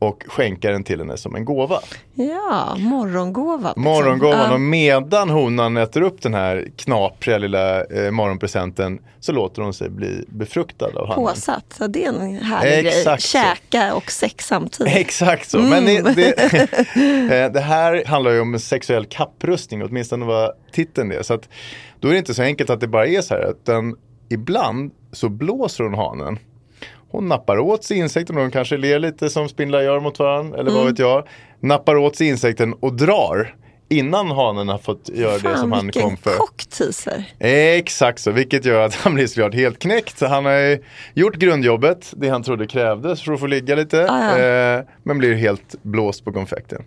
och 0.00 0.24
skänka 0.26 0.70
den 0.70 0.84
till 0.84 0.98
henne 0.98 1.16
som 1.16 1.34
en 1.34 1.44
gåva. 1.44 1.80
Ja, 2.14 2.76
morgongåvan. 2.78 3.62
liksom. 3.62 3.82
Morgongåvan 3.82 4.52
och 4.52 4.60
medan 4.60 5.30
honan 5.30 5.76
äter 5.76 6.02
upp 6.02 6.22
den 6.22 6.34
här 6.34 6.68
knapriga 6.76 7.38
lilla 7.38 7.84
eh, 7.84 8.10
morgonpresenten 8.10 9.00
så 9.20 9.32
låter 9.32 9.62
hon 9.62 9.74
sig 9.74 9.90
bli 9.90 10.24
befruktad 10.28 10.86
av 10.86 11.08
hannen. 11.08 11.24
Påsatt, 11.26 11.64
så 11.78 11.86
det 11.86 12.04
är 12.04 12.08
en 12.08 12.36
härlig 12.36 12.84
grej. 12.84 12.98
Exakt 12.98 13.22
så. 13.22 13.38
Käka 13.38 13.94
och 13.94 14.10
sex 14.10 14.46
samtidigt. 14.46 14.96
Exakt 14.96 15.50
så. 15.50 15.58
Men 15.58 15.84
det, 15.84 16.02
det, 16.02 16.32
eh, 17.44 17.52
det 17.52 17.60
här 17.60 18.04
handlar 18.06 18.30
ju 18.30 18.40
om 18.40 18.58
sexuell 18.58 19.06
kapprustning, 19.06 19.82
åtminstone 19.82 20.26
vad 20.26 20.50
titeln 20.72 21.12
är. 21.12 21.22
Så 21.22 21.34
att, 21.34 21.48
då 22.00 22.08
är 22.08 22.12
det 22.12 22.18
inte 22.18 22.34
så 22.34 22.42
enkelt 22.42 22.70
att 22.70 22.80
det 22.80 22.88
bara 22.88 23.06
är 23.06 23.20
så 23.20 23.34
här. 23.34 23.50
Utan 23.50 23.96
ibland 24.30 24.92
så 25.12 25.28
blåser 25.28 25.84
hon 25.84 25.94
hanen. 25.94 26.38
Hon 27.10 27.28
nappar 27.28 27.58
åt 27.58 27.84
sig 27.84 27.96
insekten 27.96 28.36
och 28.36 28.42
de 28.42 28.50
kanske 28.50 28.76
ler 28.76 28.98
lite 28.98 29.30
som 29.30 29.48
spindlar 29.48 29.80
gör 29.80 30.00
mot 30.00 30.18
varandra. 30.18 30.58
Eller 30.58 30.70
vad 30.70 30.86
vet 30.86 30.98
jag. 30.98 31.28
Nappar 31.60 31.96
åt 31.96 32.16
sig 32.16 32.28
insekten 32.28 32.72
och 32.72 32.92
drar. 32.92 33.54
Innan 33.92 34.30
hanen 34.30 34.68
har 34.68 34.78
fått 34.78 35.08
göra 35.08 35.32
det 35.32 35.40
som 35.40 35.52
Fan 35.54 35.72
han 35.72 35.84
vilken 35.86 36.02
kom 36.02 36.16
för. 36.16 36.36
cockteaser. 36.36 37.24
Exakt 37.38 38.20
så, 38.20 38.30
vilket 38.30 38.64
gör 38.64 38.80
att 38.80 38.94
han 38.94 39.14
blir 39.14 39.26
såklart 39.26 39.54
helt 39.54 39.78
knäckt. 39.78 40.20
Han 40.20 40.44
har 40.44 40.78
gjort 41.14 41.36
grundjobbet, 41.36 42.12
det 42.16 42.28
han 42.28 42.42
trodde 42.42 42.66
krävdes 42.66 43.22
för 43.22 43.32
att 43.32 43.40
få 43.40 43.46
ligga 43.46 43.74
lite. 43.74 44.10
Ah, 44.10 44.38
ja. 44.38 44.78
eh, 44.78 44.84
men 45.02 45.18
blir 45.18 45.34
helt 45.34 45.82
blåst 45.82 46.24
på 46.24 46.32
konfekten. 46.32 46.82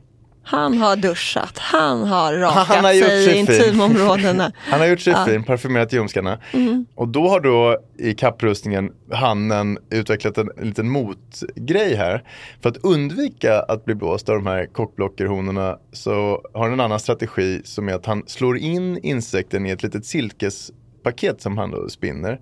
Han 0.45 0.77
har 0.77 0.95
duschat, 0.95 1.57
han 1.57 2.03
har 2.03 2.33
rakat 2.33 2.67
Han 2.67 2.85
har 2.85 2.93
sig 2.93 3.35
i 3.35 3.39
intimområdena. 3.39 4.51
Han 4.57 4.79
har 4.79 4.87
gjort 4.87 4.99
sig 4.99 5.15
fin, 5.25 5.43
parfymerat 5.43 5.93
ljumskarna. 5.93 6.39
Mm. 6.51 6.85
Och 6.95 7.07
då 7.07 7.27
har 7.29 7.39
då 7.39 7.77
i 7.97 8.13
kapprustningen 8.13 8.91
hannen 9.11 9.77
utvecklat 9.89 10.37
en, 10.37 10.49
en 10.57 10.67
liten 10.67 10.89
motgrej 10.89 11.95
här. 11.95 12.23
För 12.61 12.69
att 12.69 12.77
undvika 12.77 13.59
att 13.59 13.85
bli 13.85 13.95
blåst 13.95 14.29
av 14.29 14.35
de 14.35 14.47
här 14.47 14.65
kockblockerhonorna 14.65 15.77
så 15.91 16.41
har 16.53 16.63
han 16.63 16.73
en 16.73 16.79
annan 16.79 16.99
strategi 16.99 17.61
som 17.63 17.89
är 17.89 17.93
att 17.93 18.05
han 18.05 18.23
slår 18.27 18.57
in 18.57 18.99
insekten 19.03 19.65
i 19.65 19.69
ett 19.69 19.83
litet 19.83 20.05
silkespaket 20.05 21.41
som 21.41 21.57
han 21.57 21.71
då 21.71 21.89
spinner. 21.89 22.39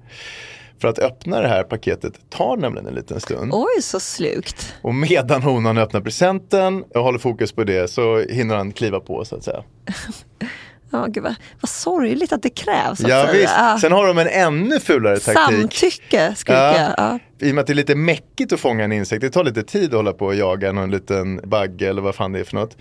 För 0.81 0.88
att 0.88 1.00
öppna 1.00 1.41
det 1.41 1.47
här 1.47 1.63
paketet 1.63 2.13
tar 2.29 2.57
nämligen 2.57 2.88
en 2.88 2.95
liten 2.95 3.19
stund. 3.19 3.51
Oj, 3.53 3.81
så 3.81 4.00
slukt. 4.00 4.73
Och 4.81 4.95
medan 4.95 5.41
honan 5.41 5.77
öppnar 5.77 6.01
presenten 6.01 6.83
och 6.83 7.03
håller 7.03 7.19
fokus 7.19 7.51
på 7.51 7.63
det 7.63 7.91
så 7.91 8.19
hinner 8.19 8.55
han 8.55 8.71
kliva 8.71 9.00
på 9.00 9.25
så 9.25 9.35
att 9.35 9.43
säga. 9.43 9.63
Ja, 10.93 11.05
gud 11.05 11.23
vad, 11.23 11.35
vad 11.61 11.69
sorgligt 11.69 12.33
att 12.33 12.43
det 12.43 12.50
krävs. 12.50 13.00
Ja, 13.00 13.77
Sen 13.81 13.91
har 13.91 14.07
de 14.07 14.17
en 14.17 14.27
ännu 14.27 14.79
fulare 14.79 15.19
taktik. 15.19 15.59
Samtycke 15.59 16.35
skriker 16.35 16.61
jag. 16.61 16.93
Ja. 16.97 17.19
I 17.41 17.51
och 17.51 17.55
med 17.55 17.62
att 17.62 17.67
det 17.67 17.74
är 17.74 17.75
lite 17.75 17.95
mäckigt 17.95 18.53
att 18.53 18.60
fånga 18.60 18.83
en 18.83 18.91
insekt. 18.91 19.21
Det 19.21 19.29
tar 19.29 19.43
lite 19.43 19.63
tid 19.63 19.86
att 19.89 19.93
hålla 19.93 20.13
på 20.13 20.25
och 20.25 20.36
jaga 20.36 20.71
någon 20.71 20.91
liten 20.91 21.41
bagge 21.43 21.89
eller 21.89 22.01
vad 22.01 22.15
fan 22.15 22.31
det 22.31 22.39
är 22.39 22.43
för 22.43 22.55
något. 22.55 22.77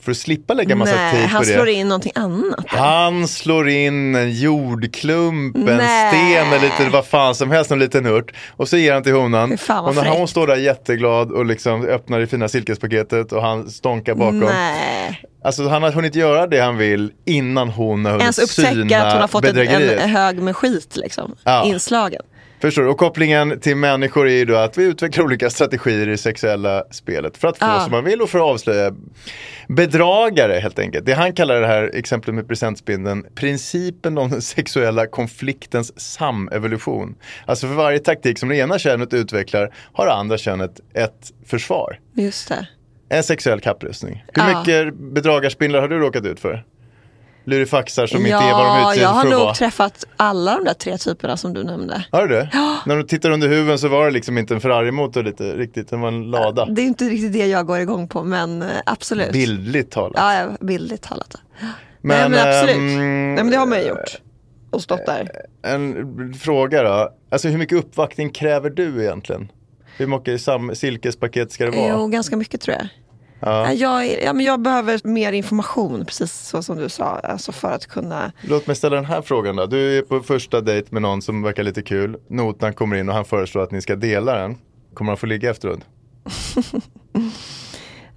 För 0.00 0.10
att 0.10 0.16
slippa 0.16 0.54
lägga 0.54 0.76
massa 0.76 0.94
Nej, 0.96 1.12
tid 1.14 1.22
på 1.22 1.28
han 1.28 1.42
det. 1.42 1.54
slår 1.54 1.68
in 1.68 1.88
någonting 1.88 2.12
annat. 2.14 2.64
Han 2.66 3.28
slår 3.28 3.68
in 3.68 4.14
en 4.14 4.32
jordklump, 4.32 5.56
en 5.56 5.64
Nej. 5.76 6.08
sten 6.12 6.46
eller 6.52 6.60
lite 6.60 6.90
vad 6.92 7.06
fan 7.06 7.34
som 7.34 7.50
helst, 7.50 7.70
en 7.70 7.78
liten 7.78 8.06
ört. 8.06 8.32
Och 8.56 8.68
så 8.68 8.76
ger 8.76 8.92
han 8.94 9.02
till 9.02 9.12
honan. 9.12 9.52
Och 9.52 9.94
när 9.94 10.18
hon 10.18 10.28
står 10.28 10.46
där 10.46 10.56
jätteglad 10.56 11.32
och 11.32 11.46
liksom 11.46 11.84
öppnar 11.86 12.20
det 12.20 12.26
fina 12.26 12.48
silkespaketet 12.48 13.32
och 13.32 13.42
han 13.42 13.70
stånkar 13.70 14.14
bakom. 14.14 14.38
Nej. 14.40 15.22
Alltså 15.44 15.68
han 15.68 15.82
har 15.82 15.92
hunnit 15.92 16.14
göra 16.14 16.46
det 16.46 16.60
han 16.60 16.76
vill 16.76 17.12
innan 17.24 17.68
hon 17.68 18.04
har 18.04 18.12
hunnit 18.12 18.22
Ens 18.22 18.38
upptäcka 18.38 18.70
syna 18.74 18.96
att 19.02 19.12
hon 19.12 19.20
har 19.20 19.28
fått 19.28 19.44
en, 19.44 19.54
bedrägeriet. 19.54 20.02
en 20.02 20.10
hög 20.10 20.42
med 20.42 20.56
skit 20.56 20.96
liksom, 20.96 21.36
Ja. 21.44 21.64
inslagen. 21.64 22.22
Förstår 22.66 22.82
du? 22.82 22.88
Och 22.88 22.98
kopplingen 22.98 23.60
till 23.60 23.76
människor 23.76 24.28
är 24.28 24.32
ju 24.32 24.44
då 24.44 24.56
att 24.56 24.78
vi 24.78 24.84
utvecklar 24.84 25.24
olika 25.24 25.50
strategier 25.50 26.02
i 26.08 26.10
det 26.10 26.18
sexuella 26.18 26.84
spelet 26.90 27.36
för 27.36 27.48
att 27.48 27.58
få 27.58 27.64
Ja. 27.64 27.80
som 27.80 27.90
man 27.92 28.04
vill 28.04 28.22
och 28.22 28.30
för 28.30 28.38
att 28.38 28.44
avslöja 28.44 28.92
bedragare 29.68 30.52
helt 30.58 30.78
enkelt. 30.78 31.06
Det 31.06 31.12
han 31.14 31.32
kallar 31.32 31.60
det 31.60 31.66
här 31.66 31.90
exemplet 31.94 32.34
med 32.34 32.48
presentspindeln 32.48 33.26
principen 33.34 34.18
om 34.18 34.30
den 34.30 34.42
sexuella 34.42 35.06
konfliktens 35.06 36.00
samevolution. 36.00 37.14
Alltså 37.46 37.66
för 37.66 37.74
varje 37.74 37.98
taktik 37.98 38.38
som 38.38 38.48
det 38.48 38.56
ena 38.56 38.78
könet 38.78 39.14
utvecklar 39.14 39.74
har 39.92 40.06
det 40.06 40.12
andra 40.12 40.38
könet 40.38 40.80
ett 40.94 41.32
försvar. 41.46 41.98
Just 42.14 42.48
det. 42.48 42.68
En 43.08 43.22
sexuell 43.22 43.60
kapprustning. 43.60 44.24
Hur 44.34 44.42
Ja. 44.42 44.58
mycket 44.58 44.94
bedragarspindlar 44.94 45.80
har 45.80 45.88
du 45.88 45.98
råkat 45.98 46.24
ut 46.24 46.40
för? 46.40 46.64
Lurifaxar 47.46 48.06
som 48.06 48.18
inte 48.26 48.30
är 48.38 48.52
vad 48.52 48.66
de 48.66 48.78
Ja, 48.80 48.92
utger 48.92 49.02
jag 49.02 49.08
har 49.08 49.24
nog 49.24 49.40
vara. 49.40 49.54
träffat 49.54 50.04
alla 50.16 50.54
de 50.56 50.64
där 50.64 50.74
tre 50.74 50.98
typerna 50.98 51.36
som 51.36 51.54
du 51.54 51.64
nämnde. 51.64 52.04
Har 52.10 52.26
du 52.26 52.34
det? 52.34 52.50
När 52.86 52.96
du 52.96 53.02
tittar 53.02 53.30
under 53.30 53.48
huven 53.48 53.78
så 53.78 53.88
var 53.88 54.04
det 54.04 54.10
liksom 54.10 54.38
inte 54.38 54.54
en 54.54 54.60
Ferrari-motor 54.60 55.22
lite 55.22 55.44
riktigt, 55.56 55.88
det 55.90 55.96
var 55.96 56.08
en 56.08 56.30
lada. 56.30 56.64
Det 56.66 56.82
är 56.82 56.86
inte 56.86 57.04
riktigt 57.04 57.32
det 57.32 57.46
jag 57.46 57.66
går 57.66 57.78
igång 57.78 58.08
på, 58.08 58.22
men 58.24 58.62
eh, 58.62 58.68
absolut. 58.86 59.32
Bildligt 59.32 59.90
talat. 59.92 60.12
Ja, 60.16 60.34
ja, 60.40 60.48
bildligt 60.66 61.02
talat. 61.02 61.34
Men, 61.60 61.70
Nej, 62.02 62.28
men 62.30 62.48
absolut. 62.48 62.76
ehm, 62.76 63.34
Nej, 63.34 63.44
men 63.44 63.50
det 63.50 63.56
har 63.56 63.66
man 63.66 63.78
ju 63.78 63.84
gjort. 63.86 64.20
Och 64.70 64.82
stått 64.82 65.06
där. 65.06 65.30
En 65.62 66.34
fråga 66.34 66.82
då. 66.82 67.10
Alltså 67.30 67.48
hur 67.48 67.58
mycket 67.58 67.78
uppvaktning 67.78 68.30
kräver 68.30 68.70
du 68.70 69.02
egentligen? 69.02 69.48
Hur 69.96 70.06
mycket 70.06 70.40
silkespaket 70.78 71.52
ska 71.52 71.64
det 71.64 71.70
vara? 71.70 71.88
Jo, 71.88 72.06
ganska 72.06 72.36
mycket 72.36 72.60
tror 72.60 72.76
jag. 72.76 72.88
Ja. 73.40 73.72
Ja. 73.72 73.72
Jag, 73.72 74.22
ja, 74.22 74.32
men 74.32 74.46
jag 74.46 74.60
behöver 74.60 75.00
mer 75.04 75.32
information, 75.32 76.04
precis 76.04 76.32
så 76.32 76.62
som 76.62 76.76
du 76.76 76.88
sa. 76.88 77.04
Alltså 77.04 77.52
för 77.52 77.72
att 77.72 77.86
kunna... 77.86 78.32
Låt 78.40 78.66
mig 78.66 78.76
ställa 78.76 78.96
den 78.96 79.04
här 79.04 79.22
frågan 79.22 79.56
då. 79.56 79.66
Du 79.66 79.98
är 79.98 80.02
på 80.02 80.20
första 80.20 80.60
dejt 80.60 80.88
med 80.90 81.02
någon 81.02 81.22
som 81.22 81.42
verkar 81.42 81.62
lite 81.62 81.82
kul. 81.82 82.16
Notan 82.28 82.72
kommer 82.72 82.96
in 82.96 83.08
och 83.08 83.14
han 83.14 83.24
föreslår 83.24 83.62
att 83.62 83.70
ni 83.70 83.82
ska 83.82 83.96
dela 83.96 84.34
den. 84.38 84.58
Kommer 84.94 85.10
han 85.10 85.16
få 85.16 85.26
ligga 85.26 85.50
efteråt? 85.50 85.80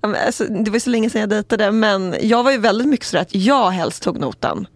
Ja, 0.02 0.16
Alltså, 0.26 0.44
det 0.44 0.72
var 0.72 0.80
så 0.80 0.90
länge 0.90 1.10
sedan 1.10 1.22
jag 1.22 1.30
dejtade, 1.30 1.72
men 1.72 2.16
jag 2.22 2.44
var 2.44 2.52
ju 2.52 2.58
väldigt 2.58 2.88
mycket 2.88 3.06
sådär 3.06 3.22
att 3.22 3.36
jag 3.36 3.70
helst 3.70 4.04
tog 4.04 4.20
notan. 4.20 4.68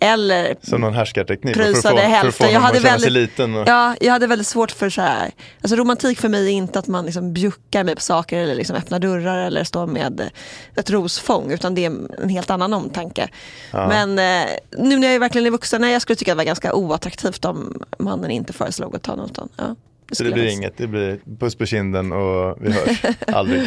Eller 0.00 0.56
Som 0.62 0.80
någon 0.80 0.94
härskarteknik? 0.94 1.56
prusade 1.56 2.00
hälften. 2.00 2.52
Jag 2.52 2.60
hade, 2.60 2.80
väldigt, 2.80 3.12
liten. 3.12 3.54
Och... 3.54 3.68
ja, 3.68 3.96
jag 4.00 4.12
hade 4.12 4.26
väldigt 4.26 4.46
svårt 4.46 4.70
för 4.70 4.90
så 4.90 5.00
här. 5.02 5.30
Alltså 5.62 5.76
romantik 5.76 6.18
för 6.18 6.28
mig 6.28 6.46
är 6.46 6.50
inte 6.50 6.78
att 6.78 6.86
man 6.86 7.04
liksom 7.04 7.32
bjuckar 7.32 7.84
mig 7.84 7.94
på 7.94 8.00
saker 8.00 8.38
eller 8.38 8.54
liksom 8.54 8.76
öppnar 8.76 8.98
dörrar 8.98 9.38
eller 9.38 9.64
står 9.64 9.86
med 9.86 10.30
ett 10.76 10.90
rosfång 10.90 11.52
utan 11.52 11.74
det 11.74 11.84
är 11.84 11.92
en 12.22 12.28
helt 12.28 12.50
annan 12.50 12.72
omtanke. 12.72 13.28
Men 13.72 14.18
eh, 14.18 14.48
nu 14.78 14.98
när 14.98 15.12
jag 15.12 15.20
verkligen 15.20 15.46
är 15.46 15.50
vuxen, 15.50 15.80
nej, 15.80 15.92
jag 15.92 16.02
skulle 16.02 16.16
tycka 16.16 16.32
att 16.32 16.36
det 16.36 16.40
var 16.40 16.44
ganska 16.44 16.74
oattraktivt 16.74 17.44
om 17.44 17.82
mannen 17.98 18.30
inte 18.30 18.52
föreslog 18.52 18.96
att 18.96 19.02
ta 19.02 19.16
notan. 19.16 19.48
Ja, 19.56 19.76
Så 20.10 20.24
det 20.24 20.32
blir 20.32 20.48
inget, 20.48 20.76
det 20.76 20.86
blir 20.86 21.20
puss 21.38 21.54
på 21.54 21.66
kinden 21.66 22.12
och 22.12 22.58
vi 22.60 22.72
hörs 22.72 23.02
aldrig. 23.26 23.60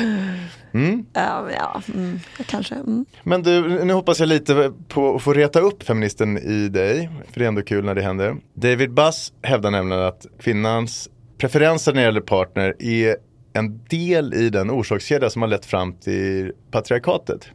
Mm. 0.73 1.05
Ja, 1.13 1.47
ja 1.51 1.81
mm, 1.93 2.19
kanske. 2.45 2.75
Mm. 2.75 3.05
Men 3.23 3.43
du, 3.43 3.85
nu 3.85 3.93
hoppas 3.93 4.19
jag 4.19 4.29
lite 4.29 4.73
på 4.87 5.15
att 5.15 5.21
få 5.21 5.33
reta 5.33 5.59
upp 5.59 5.83
feministen 5.83 6.37
i 6.37 6.69
dig. 6.69 7.09
För 7.31 7.39
det 7.39 7.45
är 7.45 7.47
ändå 7.47 7.61
kul 7.61 7.85
när 7.85 7.95
det 7.95 8.01
händer. 8.01 8.35
David 8.53 8.93
Buss 8.93 9.33
hävdar 9.41 9.71
nämligen 9.71 10.03
att 10.03 10.25
kvinnans 10.39 11.09
preferenser 11.37 11.93
när 11.93 12.01
det 12.01 12.05
gäller 12.05 12.21
partner 12.21 12.75
är 12.79 13.15
en 13.53 13.85
del 13.89 14.33
i 14.33 14.49
den 14.49 14.71
orsakskedja 14.71 15.29
som 15.29 15.41
har 15.41 15.49
lett 15.49 15.65
fram 15.65 15.93
till 15.93 16.51
patriarkatet. 16.71 17.47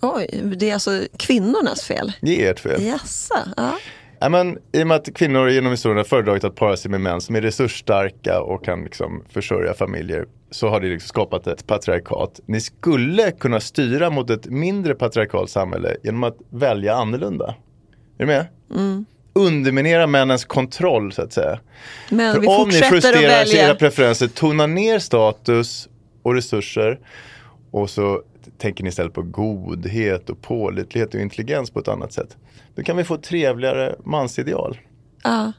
Oj, 0.00 0.42
det 0.56 0.70
är 0.70 0.74
alltså 0.74 1.00
kvinnornas 1.18 1.82
fel? 1.82 2.12
Det 2.20 2.46
är 2.46 2.50
ert 2.50 2.60
fel. 2.60 2.82
Jaså? 2.82 3.34
Ja. 3.56 3.78
Ja, 4.22 4.28
men, 4.28 4.58
I 4.72 4.82
och 4.82 4.86
med 4.86 4.96
att 4.96 5.14
kvinnor 5.14 5.48
genom 5.48 5.70
historien 5.70 5.96
har 5.96 6.04
föredragit 6.04 6.44
att 6.44 6.54
para 6.54 6.76
sig 6.76 6.90
med 6.90 7.00
män 7.00 7.20
som 7.20 7.36
är 7.36 7.40
resursstarka 7.40 8.40
och 8.40 8.64
kan 8.64 8.84
liksom 8.84 9.24
försörja 9.28 9.74
familjer 9.74 10.26
så 10.50 10.68
har 10.68 10.80
det 10.80 10.88
liksom 10.88 11.08
skapat 11.08 11.46
ett 11.46 11.66
patriarkat. 11.66 12.40
Ni 12.46 12.60
skulle 12.60 13.30
kunna 13.30 13.60
styra 13.60 14.10
mot 14.10 14.30
ett 14.30 14.46
mindre 14.46 14.94
patriarkalt 14.94 15.50
samhälle 15.50 15.96
genom 16.02 16.24
att 16.24 16.36
välja 16.50 16.94
annorlunda. 16.94 17.54
Är 18.18 18.26
du 18.26 18.26
med? 18.26 18.46
Underminera 19.32 20.06
männens 20.06 20.44
kontroll 20.44 21.12
så 21.12 21.22
att 21.22 21.32
säga. 21.32 21.58
Men 22.10 22.34
För 22.34 22.40
vi 22.40 22.46
om 22.46 22.68
ni 22.68 22.80
justerar 22.92 23.54
era 23.54 23.74
preferenser, 23.74 24.28
tona 24.28 24.66
ner 24.66 24.98
status 24.98 25.88
och 26.22 26.34
resurser 26.34 26.98
och 27.70 27.90
så 27.90 28.22
tänker 28.58 28.84
ni 28.84 28.88
istället 28.88 29.12
på 29.12 29.22
godhet 29.22 30.30
och 30.30 30.42
pålitlighet 30.42 31.14
och 31.14 31.20
intelligens 31.20 31.70
på 31.70 31.78
ett 31.80 31.88
annat 31.88 32.12
sätt. 32.12 32.36
Då 32.74 32.82
kan 32.82 32.96
vi 32.96 33.04
få 33.04 33.14
ett 33.14 33.22
trevligare 33.22 33.94
mansideal. 34.04 34.78
Ja. 35.22 35.52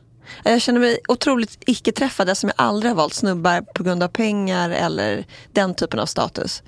Jag 0.44 0.62
känner 0.62 0.80
mig 0.80 0.98
otroligt 1.08 1.58
icke-träffad 1.66 2.30
eftersom 2.30 2.52
jag 2.58 2.66
aldrig 2.66 2.92
har 2.92 2.98
valt 2.98 3.14
snubbar 3.14 3.62
på 3.76 3.84
grund 3.84 4.04
av 4.04 4.08
pengar 4.08 4.70
eller 4.70 5.26
den 5.52 5.74
typen 5.76 6.00
av 6.00 6.06
status. 6.06 6.64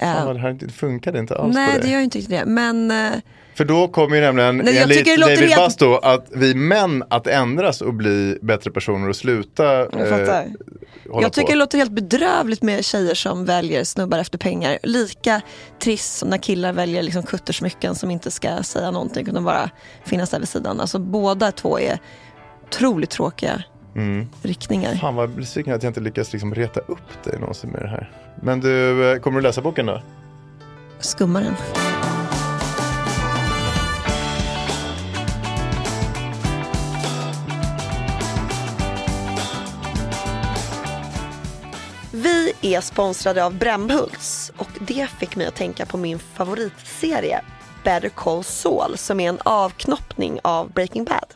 Fan, 0.00 0.26
vad 0.26 0.36
det 0.36 0.40
här 0.40 0.50
inte- 0.50 0.68
funkade 0.68 1.18
inte 1.18 1.36
alls 1.38 1.54
Nej, 1.54 1.68
på 1.72 1.76
det 1.78 1.82
dig. 1.82 1.92
gör 1.92 2.00
inte 2.00 2.18
riktigt 2.18 2.38
det. 2.38 2.44
Men 2.46 2.90
eh, 2.90 3.10
För 3.54 3.64
då 3.64 3.88
kommer 3.88 4.16
ju 4.16 4.22
nämligen 4.22 4.56
Nej, 4.56 4.78
enligt 4.78 5.04
det 5.04 5.16
David 5.16 5.38
helt- 5.38 5.56
Basto 5.56 5.94
att 5.94 6.26
vi 6.34 6.54
män 6.54 7.04
att 7.10 7.26
ändras 7.26 7.80
och 7.80 7.94
bli 7.94 8.38
bättre 8.42 8.70
personer 8.70 9.08
och 9.08 9.16
sluta 9.16 9.64
jag 9.64 10.08
fattar. 10.08 10.46
Hålla 11.12 11.22
Jag 11.22 11.32
tycker 11.32 11.46
på. 11.46 11.52
det 11.52 11.58
låter 11.58 11.78
helt 11.78 11.92
bedrövligt 11.92 12.62
med 12.62 12.84
tjejer 12.84 13.14
som 13.14 13.44
väljer 13.44 13.84
snubbar 13.84 14.18
efter 14.18 14.38
pengar. 14.38 14.78
Lika 14.82 15.40
trist 15.78 16.16
som 16.18 16.28
när 16.28 16.38
killar 16.38 16.72
väljer 16.72 17.02
liksom 17.02 17.22
kuttersmycken 17.22 17.94
som 17.94 18.10
inte 18.10 18.30
ska 18.30 18.62
säga 18.62 18.90
någonting 18.90 19.28
utan 19.28 19.44
bara 19.44 19.70
finnas 20.04 20.30
där 20.30 20.38
vid 20.38 20.48
sidan. 20.48 20.80
Alltså 20.80 20.98
båda 20.98 21.52
två 21.52 21.78
är 21.78 21.98
otroligt 22.66 23.10
tråkiga 23.10 23.62
riktningar. 24.42 24.94
Fan 24.94 25.14
vad 25.14 25.30
besviken 25.30 25.74
att 25.74 25.82
jag 25.82 25.90
inte 25.90 26.00
lyckas 26.00 26.32
liksom 26.32 26.54
reta 26.54 26.80
upp 26.80 27.24
dig 27.24 27.38
någonsin 27.38 27.70
med 27.70 27.82
det 27.82 27.88
här. 27.88 28.10
Men 28.42 28.60
du, 28.60 29.04
eh, 29.12 29.18
kommer 29.18 29.40
du 29.40 29.42
läsa 29.42 29.60
boken 29.62 29.86
då? 29.86 30.02
Skummaren. 31.00 31.54
Är 42.62 42.80
sponsrade 42.80 43.44
av 43.44 43.54
Brämhults 43.54 44.52
och 44.56 44.68
det 44.80 45.10
fick 45.18 45.36
mig 45.36 45.46
att 45.46 45.54
tänka 45.54 45.86
på 45.86 45.96
min 45.96 46.18
favoritserie 46.18 47.44
Better 47.84 48.08
Call 48.08 48.44
Saul 48.44 48.98
som 48.98 49.20
är 49.20 49.28
en 49.28 49.38
avknoppning 49.42 50.40
av 50.42 50.72
Breaking 50.72 51.04
Bad. 51.04 51.34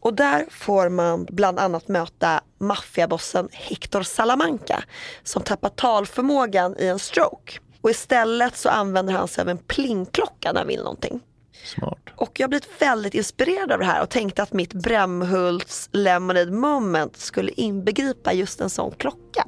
Och 0.00 0.14
där 0.14 0.46
får 0.50 0.88
man 0.88 1.26
bland 1.30 1.58
annat 1.58 1.88
möta 1.88 2.40
maffiabossen 2.58 3.48
Hector 3.52 4.02
Salamanca 4.02 4.82
som 5.22 5.42
tappar 5.42 5.68
talförmågan 5.68 6.76
i 6.78 6.86
en 6.86 6.98
stroke. 6.98 7.58
Och 7.80 7.90
istället 7.90 8.56
så 8.56 8.68
använder 8.68 9.12
han 9.12 9.28
sig 9.28 9.42
av 9.42 9.48
en 9.48 9.58
plingklocka 9.58 10.52
när 10.52 10.60
han 10.60 10.68
vill 10.68 10.82
någonting. 10.82 11.20
Smart. 11.64 11.98
Och 12.16 12.40
jag 12.40 12.44
har 12.44 12.48
blivit 12.48 12.82
väldigt 12.82 13.14
inspirerad 13.14 13.72
av 13.72 13.78
det 13.78 13.84
här 13.84 14.02
och 14.02 14.10
tänkte 14.10 14.42
att 14.42 14.52
mitt 14.52 14.72
Brämhults 14.72 15.88
Lemonade 15.92 16.52
moment 16.52 17.16
skulle 17.16 17.52
inbegripa 17.52 18.32
just 18.32 18.60
en 18.60 18.70
sån 18.70 18.94
klocka. 18.98 19.44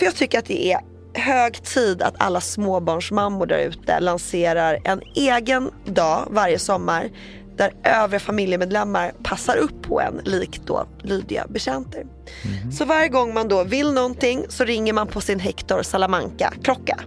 För 0.00 0.04
jag 0.06 0.14
tycker 0.14 0.38
att 0.38 0.46
det 0.46 0.72
är 0.72 0.80
hög 1.14 1.62
tid 1.62 2.02
att 2.02 2.14
alla 2.18 2.40
småbarnsmammor 2.40 3.46
där 3.46 3.58
ute 3.58 4.00
lanserar 4.00 4.78
en 4.84 5.00
egen 5.14 5.70
dag 5.84 6.28
varje 6.30 6.58
sommar 6.58 7.10
där 7.56 7.72
övriga 7.84 8.20
familjemedlemmar 8.20 9.12
passar 9.22 9.56
upp 9.56 9.82
på 9.82 10.00
en 10.00 10.20
likt 10.24 10.62
då 10.66 10.86
lydiga 11.02 11.46
betjänter. 11.48 12.06
Så 12.72 12.84
varje 12.84 13.08
gång 13.08 13.34
man 13.34 13.48
då 13.48 13.64
vill 13.64 13.92
någonting 13.92 14.44
så 14.48 14.64
ringer 14.64 14.92
man 14.92 15.06
på 15.06 15.20
sin 15.20 15.40
Hector 15.40 15.82
Salamanca 15.82 16.52
klocka. 16.62 17.00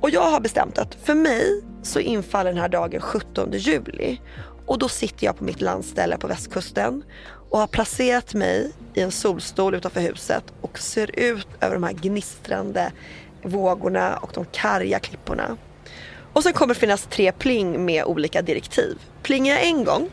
Och 0.00 0.10
jag 0.10 0.30
har 0.30 0.40
bestämt 0.40 0.78
att 0.78 0.94
för 0.94 1.14
mig 1.14 1.62
så 1.82 2.00
infaller 2.00 2.50
den 2.50 2.60
här 2.60 2.68
dagen 2.68 3.00
17 3.00 3.52
juli. 3.52 4.20
Och 4.66 4.78
då 4.78 4.88
sitter 4.88 5.26
jag 5.26 5.38
på 5.38 5.44
mitt 5.44 5.60
landställe 5.60 6.16
på 6.16 6.26
västkusten 6.26 7.02
och 7.54 7.60
har 7.60 7.66
placerat 7.66 8.34
mig 8.34 8.72
i 8.94 9.00
en 9.00 9.10
solstol 9.10 9.74
utanför 9.74 10.00
huset 10.00 10.44
och 10.60 10.78
ser 10.78 11.18
ut 11.18 11.46
över 11.60 11.74
de 11.74 11.82
här 11.82 11.92
gnistrande 11.92 12.92
vågorna 13.42 14.16
och 14.16 14.30
de 14.34 14.44
karga 14.44 14.98
klipporna. 14.98 15.56
Och 16.32 16.42
sen 16.42 16.52
kommer 16.52 16.74
det 16.74 16.80
finnas 16.80 17.06
tre 17.10 17.32
pling 17.32 17.84
med 17.84 18.04
olika 18.04 18.42
direktiv. 18.42 18.98
Plingar 19.22 19.54
jag 19.54 19.64
en 19.64 19.84
gång, 19.84 20.10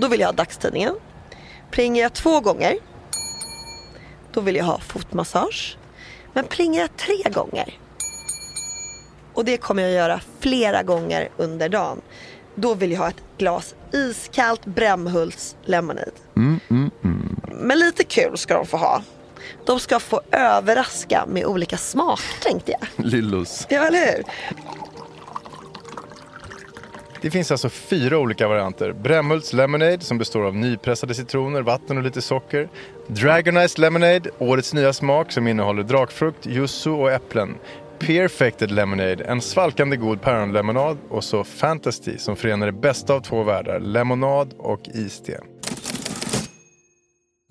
då 0.00 0.08
vill 0.08 0.20
jag 0.20 0.28
ha 0.28 0.32
dagstidningen. 0.32 0.94
Plingar 1.70 2.02
jag 2.02 2.12
två 2.12 2.40
gånger, 2.40 2.78
då 4.32 4.40
vill 4.40 4.56
jag 4.56 4.64
ha 4.64 4.80
fotmassage. 4.80 5.78
Men 6.32 6.44
plingar 6.44 6.80
jag 6.80 6.96
tre 6.96 7.30
gånger, 7.30 7.78
och 9.34 9.44
det 9.44 9.56
kommer 9.56 9.82
jag 9.82 9.92
göra 9.92 10.20
flera 10.40 10.82
gånger 10.82 11.28
under 11.36 11.68
dagen. 11.68 12.00
Då 12.58 12.74
vill 12.74 12.92
jag 12.92 12.98
ha 12.98 13.08
ett 13.08 13.22
glas 13.38 13.74
iskallt 13.92 14.64
Brämhults 14.64 15.56
lemonade. 15.64 16.10
Men 17.50 17.78
lite 17.78 18.04
kul 18.04 18.36
ska 18.36 18.54
de 18.54 18.66
få 18.66 18.76
ha. 18.76 19.02
De 19.66 19.80
ska 19.80 20.00
få 20.00 20.20
överraska 20.32 21.24
med 21.28 21.44
olika 21.44 21.76
smaker 21.76 22.42
tänkte 22.42 22.72
jag. 22.72 23.06
Lillos. 23.06 23.66
Ja, 23.68 23.86
eller 23.86 23.98
hur? 24.16 24.24
Det 27.20 27.30
finns 27.30 27.50
alltså 27.50 27.68
fyra 27.68 28.18
olika 28.18 28.48
varianter. 28.48 28.92
Brämhults 28.92 29.52
Lemonade 29.52 30.00
som 30.00 30.18
består 30.18 30.44
av 30.46 30.54
nypressade 30.54 31.14
citroner, 31.14 31.62
vatten 31.62 31.96
och 31.96 32.02
lite 32.02 32.22
socker. 32.22 32.68
Dragonized 33.06 33.78
Lemonade, 33.78 34.30
årets 34.38 34.74
nya 34.74 34.92
smak 34.92 35.32
som 35.32 35.48
innehåller 35.48 35.82
drakfrukt, 35.82 36.46
yuzu 36.46 36.90
och 36.90 37.12
äpplen. 37.12 37.54
Perfected 37.98 38.70
Lemonade, 38.70 39.24
en 39.24 39.40
svalkande 39.40 39.96
god 39.96 40.22
päronlemonad. 40.22 40.98
Och 41.08 41.24
så 41.24 41.44
Fantasy 41.44 42.18
som 42.18 42.36
förenar 42.36 42.66
det 42.66 42.72
bästa 42.72 43.14
av 43.14 43.20
två 43.20 43.42
världar, 43.42 43.80
lemonad 43.80 44.54
och 44.58 44.88
iste. 44.94 45.40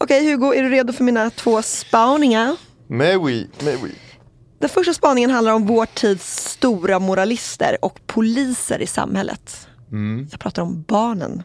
Okej 0.04 0.32
Hugo, 0.32 0.54
är 0.54 0.64
du 0.64 0.70
redo 0.70 0.94
för 0.94 1.04
mina 1.04 1.30
två 1.30 1.62
spaningar? 1.62 2.56
Mais 2.88 3.16
oui, 3.16 3.50
mais 3.64 3.84
oui. 3.84 3.92
Den 4.60 4.70
första 4.70 4.94
spaningen 4.94 5.30
handlar 5.30 5.54
om 5.54 5.66
vår 5.66 5.86
tids 5.86 6.50
stora 6.50 7.00
moralister 7.00 7.78
och 7.82 8.00
poliser 8.08 8.82
i 8.82 8.88
samhället. 8.88 9.68
Jag 10.32 10.40
pratar 10.40 10.62
om 10.62 10.84
barnen. 10.88 11.44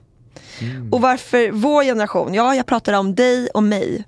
Och 0.91 1.01
varför 1.01 1.51
vår 1.51 1.85
generation, 1.85 2.35
ja 2.35 2.55
jag 2.55 2.67
pratar 2.67 2.93
om 2.93 3.15
dig 3.15 3.49
och 3.49 3.63
mig, 3.63 4.05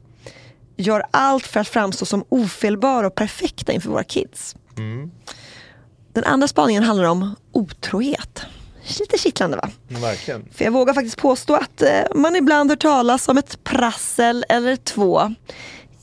gör 0.77 1.05
allt 1.11 1.47
för 1.47 1.61
att 1.61 1.69
framstå 1.69 2.05
som 2.05 2.25
ofelbara 2.29 3.07
och 3.07 3.15
perfekta 3.15 3.73
inför 3.73 3.91
våra 3.91 4.05
kids. 4.05 4.57
Den 6.13 6.25
andra 6.25 6.49
spaningen 6.49 6.83
handlar 6.83 7.05
om 7.05 7.35
otrohet. 7.53 8.43
Lite 9.01 9.19
kittlande 9.19 9.57
va? 9.57 9.69
Verkligen. 9.89 10.45
För 10.53 10.65
jag 10.65 10.73
vågar 10.73 10.95
faktiskt 10.95 11.19
påstå 11.19 11.55
att 11.55 11.83
eh, 11.83 11.89
man 12.15 12.37
ibland 12.37 12.71
hör 12.71 12.77
talas 12.77 13.29
om 13.29 13.39
ett 13.39 13.65
prassel 13.65 14.45
eller 14.49 14.77
två 14.77 15.35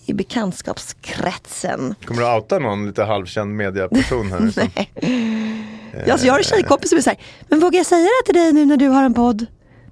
i 0.05 0.13
bekantskapskretsen. 0.13 1.95
Kommer 2.05 2.21
du 2.21 2.35
outa 2.35 2.59
någon 2.59 2.87
lite 2.87 3.03
halvkänd 3.03 3.55
mediaperson 3.55 4.31
här? 4.31 4.39
liksom? 4.39 4.69
Ja, 6.05 6.11
alltså 6.11 6.27
jag 6.27 6.33
har 6.33 6.39
en 6.39 6.43
tjejkompis 6.43 6.89
som 6.89 6.97
är 6.97 7.01
såhär, 7.01 7.19
men 7.47 7.59
vågar 7.59 7.79
jag 7.79 7.85
säga 7.85 8.03
det 8.03 8.25
till 8.25 8.41
dig 8.41 8.53
nu 8.53 8.65
när 8.65 8.77
du 8.77 8.87
har 8.87 9.03
en 9.03 9.13
podd? 9.13 9.45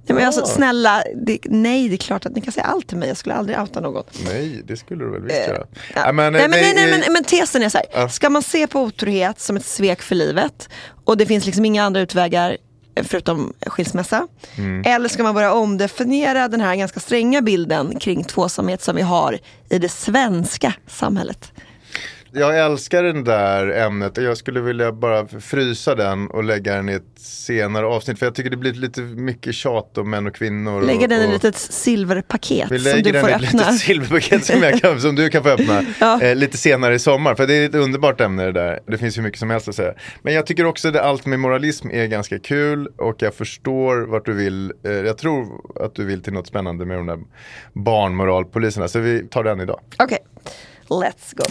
Ja, 0.08 0.16
men 0.16 0.26
alltså, 0.26 0.46
snälla, 0.46 1.04
det, 1.16 1.40
nej 1.46 1.90
det 1.90 1.96
är 1.96 1.98
klart 1.98 2.26
att 2.26 2.36
ni 2.36 2.42
kan 2.42 2.54
säga 2.54 2.64
allt 2.66 2.88
till 2.88 2.98
mig, 2.98 3.08
jag 3.08 3.18
skulle 3.18 3.36
aldrig 3.36 3.60
outa 3.60 3.80
något. 3.80 4.20
Nej, 4.26 4.62
det 4.68 4.78
skulle 4.78 5.04
du 5.06 5.12
väl 5.12 5.22
visst 5.22 5.48
göra. 5.48 5.64
Ja. 5.96 6.02
Nej, 6.04 6.14
men, 6.14 6.34
nej, 6.34 6.42
det- 6.42 6.48
nej, 6.48 6.74
nej, 6.76 6.92
men, 7.06 7.14
men 7.14 7.24
tesen 7.24 7.64
är 7.64 7.70
så 7.70 7.78
här. 7.78 7.88
Ja. 7.94 8.10
ska 8.10 8.30
man 8.30 8.44
se 8.44 8.68
på 8.68 8.82
otrohet 8.82 9.40
som 9.40 9.58
ett 9.58 9.66
svek 9.66 10.02
för 10.02 10.16
livet 10.16 10.70
och 11.06 11.18
det 11.18 11.26
finns 11.26 11.46
liksom 11.46 11.66
inga 11.66 11.84
andra 11.84 12.02
utvägar 12.02 12.58
eh, 12.96 13.04
förutom 13.04 13.54
skilsmässa. 13.66 14.28
Mm. 14.58 14.84
Eller 14.86 15.10
ska 15.10 15.24
man 15.24 15.34
börja 15.36 15.54
omdefiniera 15.54 16.48
den 16.48 16.62
här 16.62 16.76
ganska 16.76 17.00
stränga 17.00 17.42
bilden 17.42 18.00
kring 18.00 18.24
tvåsamhet 18.24 18.82
som 18.84 18.96
vi 18.96 19.02
har 19.02 19.40
i 19.70 19.80
det 19.80 19.90
svenska 19.90 20.74
samhället? 20.88 21.52
Jag 22.32 22.60
älskar 22.60 23.04
det 23.04 23.22
där 23.24 23.68
ämnet 23.68 24.18
och 24.18 24.24
jag 24.24 24.38
skulle 24.38 24.60
vilja 24.62 24.92
bara 24.92 25.28
frysa 25.28 25.96
den 25.96 26.28
och 26.28 26.44
lägga 26.44 26.76
den 26.76 26.90
i 26.90 26.94
ett 26.94 27.04
senare 27.20 27.86
avsnitt. 27.86 28.20
För 28.20 28.26
jag 28.26 28.36
tycker 28.36 28.50
det 28.50 28.58
blir 28.58 28.74
lite 28.74 29.02
mycket 29.02 29.56
tjat 29.56 29.98
om 29.98 30.10
män 30.10 30.28
och 30.28 30.36
kvinnor. 30.36 30.82
Lägga 30.82 31.02
och, 31.04 31.10
den 31.10 31.22
i 31.22 31.24
ett 31.26 31.32
litet 31.44 31.56
silverpaket 31.56 32.72
vi 32.72 32.80
som 32.80 32.92
lägger 32.92 33.04
du 33.04 33.12
den 33.12 33.22
får 33.22 33.30
i 33.30 33.34
ett 33.34 33.44
öppna. 33.44 33.60
litet 33.60 33.80
silverpaket 33.80 34.46
som, 34.46 34.64
jag 34.64 34.80
kan, 34.82 35.02
som 35.02 35.16
du 35.16 35.30
kan 35.30 35.44
få 35.44 35.50
öppna 35.50 35.84
Ja. 36.00 36.22
eh, 36.22 36.36
lite 36.36 36.58
senare 36.58 36.94
i 36.96 37.00
sommar. 37.00 37.36
För 37.36 37.48
det 37.48 37.54
är 37.56 37.66
ett 37.70 37.76
underbart 37.76 38.22
ämne 38.22 38.46
det 38.46 38.52
där. 38.52 38.80
Det 38.88 38.98
finns 38.98 39.18
ju 39.18 39.22
mycket 39.22 39.40
som 39.40 39.50
helst 39.50 39.68
att 39.68 39.76
säga. 39.76 39.94
Men 40.22 40.34
jag 40.34 40.46
tycker 40.46 40.66
också 40.66 40.88
att 40.88 40.96
allt 40.96 41.26
med 41.26 41.40
moralism 41.40 41.90
är 41.92 42.06
ganska 42.06 42.40
kul 42.40 42.88
och 42.98 43.16
jag 43.20 43.34
förstår 43.34 44.02
vart 44.08 44.26
du 44.26 44.34
vill. 44.34 44.74
Eh, 44.84 44.92
jag 44.92 45.18
tror 45.18 45.48
att 45.86 45.96
du 45.96 46.06
vill 46.06 46.24
till 46.24 46.34
något 46.34 46.48
spännande 46.48 46.86
med 46.86 46.98
de 46.98 47.06
där 47.08 47.20
barnmoralpoliserna. 47.74 48.88
Så 48.88 49.00
vi 49.00 49.28
tar 49.28 49.44
den 49.44 49.62
idag. 49.62 49.80
Okej, 50.00 50.18
let's 50.90 51.34
go. 51.36 51.44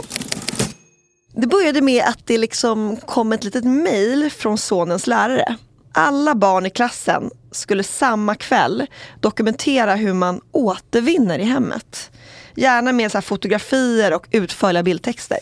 Det 1.36 1.46
började 1.46 1.80
med 1.80 2.04
att 2.04 2.18
det 2.26 2.38
liksom 2.38 2.96
kom 2.96 3.32
ett 3.32 3.44
litet 3.44 3.64
mail 3.64 4.30
från 4.30 4.58
sonens 4.58 5.06
lärare. 5.06 5.56
Alla 5.92 6.34
barn 6.34 6.66
i 6.66 6.70
klassen 6.70 7.30
skulle 7.52 7.82
samma 7.82 8.34
kväll 8.34 8.86
dokumentera 9.20 9.94
hur 9.94 10.12
man 10.14 10.40
återvinner 10.52 11.38
i 11.38 11.44
hemmet. 11.44 12.10
Gärna 12.54 12.92
med 12.92 13.12
så 13.12 13.20
fotografier 13.22 14.12
och 14.14 14.26
utförliga 14.30 14.82
bildtexter. 14.82 15.38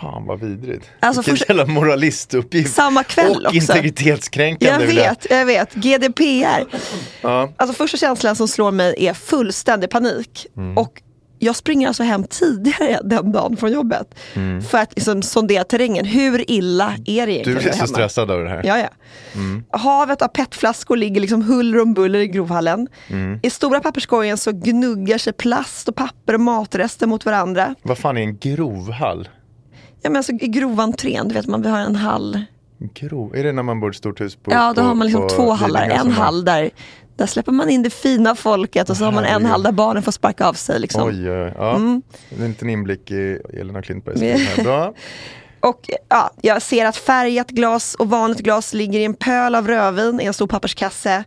Fan 0.00 0.26
vad 0.26 0.40
vidrigt. 0.40 0.86
Alltså, 1.00 1.20
Vilken 1.22 1.36
först- 1.36 1.48
jävla 1.48 1.66
moralistuppgift. 1.66 2.74
Samma 2.74 3.04
kväll 3.04 3.30
och 3.36 3.46
också. 3.46 3.56
integritetskränkande. 3.56 4.80
Jag 4.80 4.86
vill 4.88 4.96
jag- 4.96 5.08
vet, 5.10 5.26
jag 5.30 5.46
vet. 5.46 5.74
GDPR. 5.74 6.64
Ja. 7.22 7.52
Alltså 7.56 7.74
första 7.76 7.96
känslan 7.96 8.36
som 8.36 8.48
slår 8.48 8.72
mig 8.72 8.94
är 9.06 9.14
fullständig 9.14 9.90
panik. 9.90 10.46
Mm. 10.56 10.78
Och 10.78 11.02
jag 11.46 11.56
springer 11.56 11.88
alltså 11.88 12.02
hem 12.02 12.24
tidigare 12.24 13.00
den 13.04 13.32
dagen 13.32 13.56
från 13.56 13.72
jobbet. 13.72 14.14
För 14.70 14.78
att 14.78 14.92
liksom 14.96 15.22
sondera 15.22 15.64
terrängen. 15.64 16.04
Hur 16.04 16.50
illa 16.50 16.92
är 17.06 17.26
det 17.26 17.32
egentligen 17.32 17.46
Mm. 17.46 17.54
Du 17.58 17.62
blir 17.62 17.72
så 17.72 17.76
hemma? 17.78 17.86
stressad 17.86 18.30
av 18.30 18.44
det 18.44 18.48
här. 18.50 18.62
Ja, 18.64 18.78
ja. 18.78 18.88
Havet 19.78 20.22
av 20.22 20.28
petflaskor 20.28 20.96
ligger 20.96 21.20
liksom 21.20 21.42
huller 21.42 21.80
om 21.82 21.94
buller 21.94 22.18
i 22.18 22.28
grovhallen. 22.28 22.88
Mm. 23.08 23.40
I 23.42 23.50
stora 23.50 23.80
papperskorgen 23.80 24.36
så 24.36 24.52
gnuggar 24.52 25.18
sig 25.18 25.32
plast 25.32 25.88
och 25.88 25.94
papper 25.96 26.34
och 26.34 26.40
matrester 26.40 27.06
mot 27.06 27.24
varandra. 27.24 27.74
Vad 27.82 27.98
fan 27.98 28.16
är 28.16 28.22
en 28.22 28.38
grovhall? 28.38 29.28
Ja 30.02 30.10
men 30.10 30.16
alltså 30.16 30.32
i 30.32 30.48
grovantrén, 30.48 31.28
du 31.28 31.34
vet 31.34 31.46
man 31.46 31.62
vi 31.62 31.68
har 31.68 31.78
en 31.80 31.96
hall. 31.96 32.40
Grov. 32.94 33.36
Är 33.36 33.44
det 33.44 33.52
när 33.52 33.62
man 33.62 33.80
bor 33.80 33.90
i 33.90 33.94
stort 33.94 34.20
hus? 34.20 34.36
På, 34.36 34.52
Ja, 34.52 34.68
då 34.68 34.82
på, 34.82 34.88
har 34.88 34.94
man 34.94 35.06
liksom 35.06 35.28
två 35.28 35.52
hallar. 35.52 35.88
En 35.88 36.10
hall 36.10 36.44
där, 36.44 36.70
där 37.16 37.26
släpper 37.26 37.52
man 37.52 37.70
in 37.70 37.82
det 37.82 37.90
fina 37.90 38.34
folket 38.34 38.90
och 38.90 38.96
så 38.96 39.04
har 39.04 39.12
man 39.12 39.24
en 39.24 39.46
hall 39.46 39.62
där 39.62 39.72
barnen 39.72 40.02
får 40.02 40.12
sparka 40.12 40.46
av 40.46 40.54
sig. 40.54 40.80
Liksom. 40.80 41.02
Oj, 41.02 41.30
oj, 41.30 41.52
ja. 41.56 41.74
En 41.76 42.02
liten 42.30 42.70
inblick 42.70 43.10
i 43.10 43.40
Elina 43.60 43.82
Klintbergs 43.82 44.20
här. 44.20 44.64
Bra. 44.64 44.94
Och 45.60 45.90
ja, 46.08 46.30
jag 46.42 46.62
ser 46.62 46.86
att 46.86 46.96
färgat 46.96 47.50
glas 47.50 47.94
och 47.94 48.10
vanligt 48.10 48.38
glas 48.38 48.74
ligger 48.74 49.00
i 49.00 49.04
en 49.04 49.14
pöl 49.14 49.54
av 49.54 49.68
rödvin 49.68 50.20
i 50.20 50.24
en 50.24 50.34
stor 50.34 50.46
papperskasse. 50.46 51.24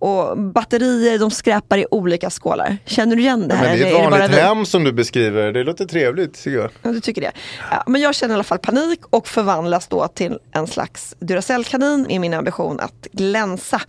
Och 0.00 0.38
batterier 0.38 1.18
de 1.18 1.30
skräpar 1.30 1.78
i 1.78 1.86
olika 1.90 2.30
skålar. 2.30 2.76
Känner 2.84 3.16
du 3.16 3.22
igen 3.22 3.48
det 3.48 3.54
här? 3.54 3.68
Men 3.68 3.78
det 3.78 3.90
är 3.90 4.04
ett 4.04 4.10
vanligt 4.10 4.38
vi? 4.38 4.40
hem 4.40 4.66
som 4.66 4.84
du 4.84 4.92
beskriver. 4.92 5.52
Det 5.52 5.64
låter 5.64 5.84
trevligt 5.84 6.34
tycker 6.44 6.58
jag. 6.58 6.70
Ja, 6.82 6.92
du 6.92 7.00
tycker 7.00 7.20
det. 7.20 7.32
Ja, 7.70 7.84
men 7.86 8.00
jag 8.00 8.14
känner 8.14 8.34
i 8.34 8.36
alla 8.36 8.44
fall 8.44 8.58
panik 8.58 9.00
och 9.10 9.28
förvandlas 9.28 9.86
då 9.86 10.08
till 10.08 10.38
en 10.52 10.66
slags 10.66 11.14
Duracell-kanin 11.20 12.10
i 12.10 12.18
min 12.18 12.34
ambition 12.34 12.80
att 12.80 13.06
glänsa. 13.12 13.80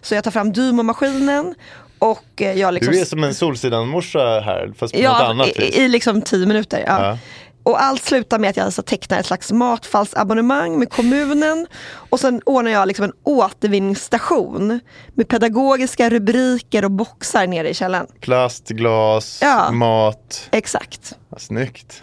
Så 0.00 0.14
jag 0.14 0.24
tar 0.24 0.30
fram 0.30 0.52
Dymo-maskinen 0.52 1.54
och 1.98 2.42
eh, 2.42 2.58
jag 2.58 2.74
liksom... 2.74 2.92
Du 2.92 3.00
är 3.00 3.04
som 3.04 3.24
en 3.24 3.34
Solsidan-morsa 3.34 4.40
här, 4.40 4.72
fast 4.76 4.94
på 4.94 5.00
något 5.00 5.04
ja, 5.04 5.24
annat 5.24 5.48
vis. 5.48 5.76
i, 5.76 5.82
i 5.82 5.88
liksom 5.88 6.22
tio 6.22 6.46
minuter. 6.46 6.84
Ja. 6.86 7.18
Ja. 7.64 7.70
Och 7.70 7.82
allt 7.82 8.04
slutar 8.04 8.38
med 8.38 8.50
att 8.50 8.56
jag 8.56 8.64
alltså 8.64 8.82
tecknar 8.82 9.20
ett 9.20 9.26
slags 9.26 9.52
matfallsabonnemang 9.52 10.78
med 10.78 10.90
kommunen 10.90 11.66
och 12.10 12.20
sen 12.20 12.40
ordnar 12.46 12.70
jag 12.70 12.88
liksom 12.88 13.04
en 13.04 13.12
återvinningsstation 13.22 14.80
med 15.14 15.28
pedagogiska 15.28 16.10
rubriker 16.10 16.84
och 16.84 16.90
boxar 16.90 17.46
nere 17.46 17.68
i 17.70 17.74
källaren. 17.74 18.06
Plast, 18.20 18.68
glas, 18.68 19.38
Ja. 19.42 19.70
mat. 19.70 20.48
Exakt. 20.52 21.18
Ja, 21.30 21.38
snyggt. 21.38 22.02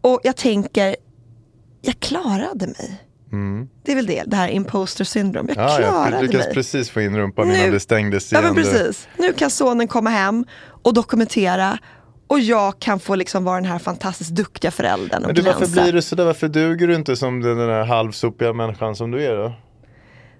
Och 0.00 0.20
jag 0.22 0.36
tänker, 0.36 0.96
jag 1.82 2.00
klarade 2.00 2.66
mig. 2.66 3.02
Det 3.84 3.92
är 3.92 3.96
väl 3.96 4.06
det, 4.06 4.22
det 4.26 4.36
här 4.36 4.48
imposter 4.48 5.04
syndrome. 5.04 5.52
Jag 5.56 5.58
Mm. 5.70 5.82
Ja, 5.82 5.88
klarade 5.88 6.16
jag 6.16 6.22
lyckades 6.22 6.46
mig. 6.46 6.54
precis 6.54 6.90
få 6.90 7.00
in 7.00 7.16
rumpan 7.16 7.48
Nu- 7.48 7.56
innan 7.58 7.70
det 7.70 7.80
stängdes 7.80 8.32
Ja 8.32 8.40
igen. 8.40 8.54
men 8.54 8.64
precis. 8.64 9.08
Nu 9.16 9.32
kan 9.32 9.50
sonen 9.50 9.88
komma 9.88 10.10
hem 10.10 10.44
och 10.82 10.94
dokumentera 10.94 11.78
och 12.32 12.40
jag 12.40 12.78
kan 12.78 13.00
få 13.00 13.14
liksom 13.14 13.44
vara 13.44 13.56
den 13.56 13.64
här 13.64 13.78
fantastiskt 13.78 14.30
duktiga 14.30 14.70
föräldern 14.70 15.22
och 15.22 15.26
Men 15.26 15.34
du, 15.34 15.42
varför 15.42 15.66
blir 15.66 15.92
du 15.92 16.02
sådär? 16.02 16.24
Varför 16.24 16.48
duger 16.48 16.88
du 16.88 16.94
inte 16.94 17.16
som 17.16 17.40
den 17.40 17.56
där 17.56 17.84
halvsopiga 17.84 18.52
människan 18.52 18.96
som 18.96 19.10
du 19.10 19.24
är 19.24 19.36
då? 19.36 19.52